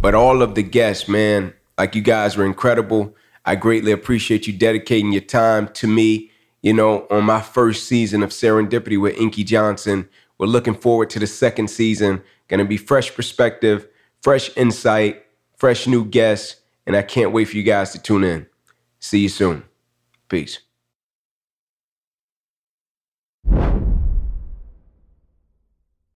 [0.00, 3.14] But all of the guests, man, like you guys were incredible.
[3.44, 6.30] I greatly appreciate you dedicating your time to me.
[6.62, 10.08] You know, on my first season of Serendipity with Inky Johnson.
[10.38, 12.22] We're looking forward to the second season.
[12.48, 13.86] Gonna be fresh perspective,
[14.22, 15.24] fresh insight,
[15.56, 18.46] fresh new guests and I can't wait for you guys to tune in.
[19.00, 19.64] See you soon.
[20.28, 20.60] Peace.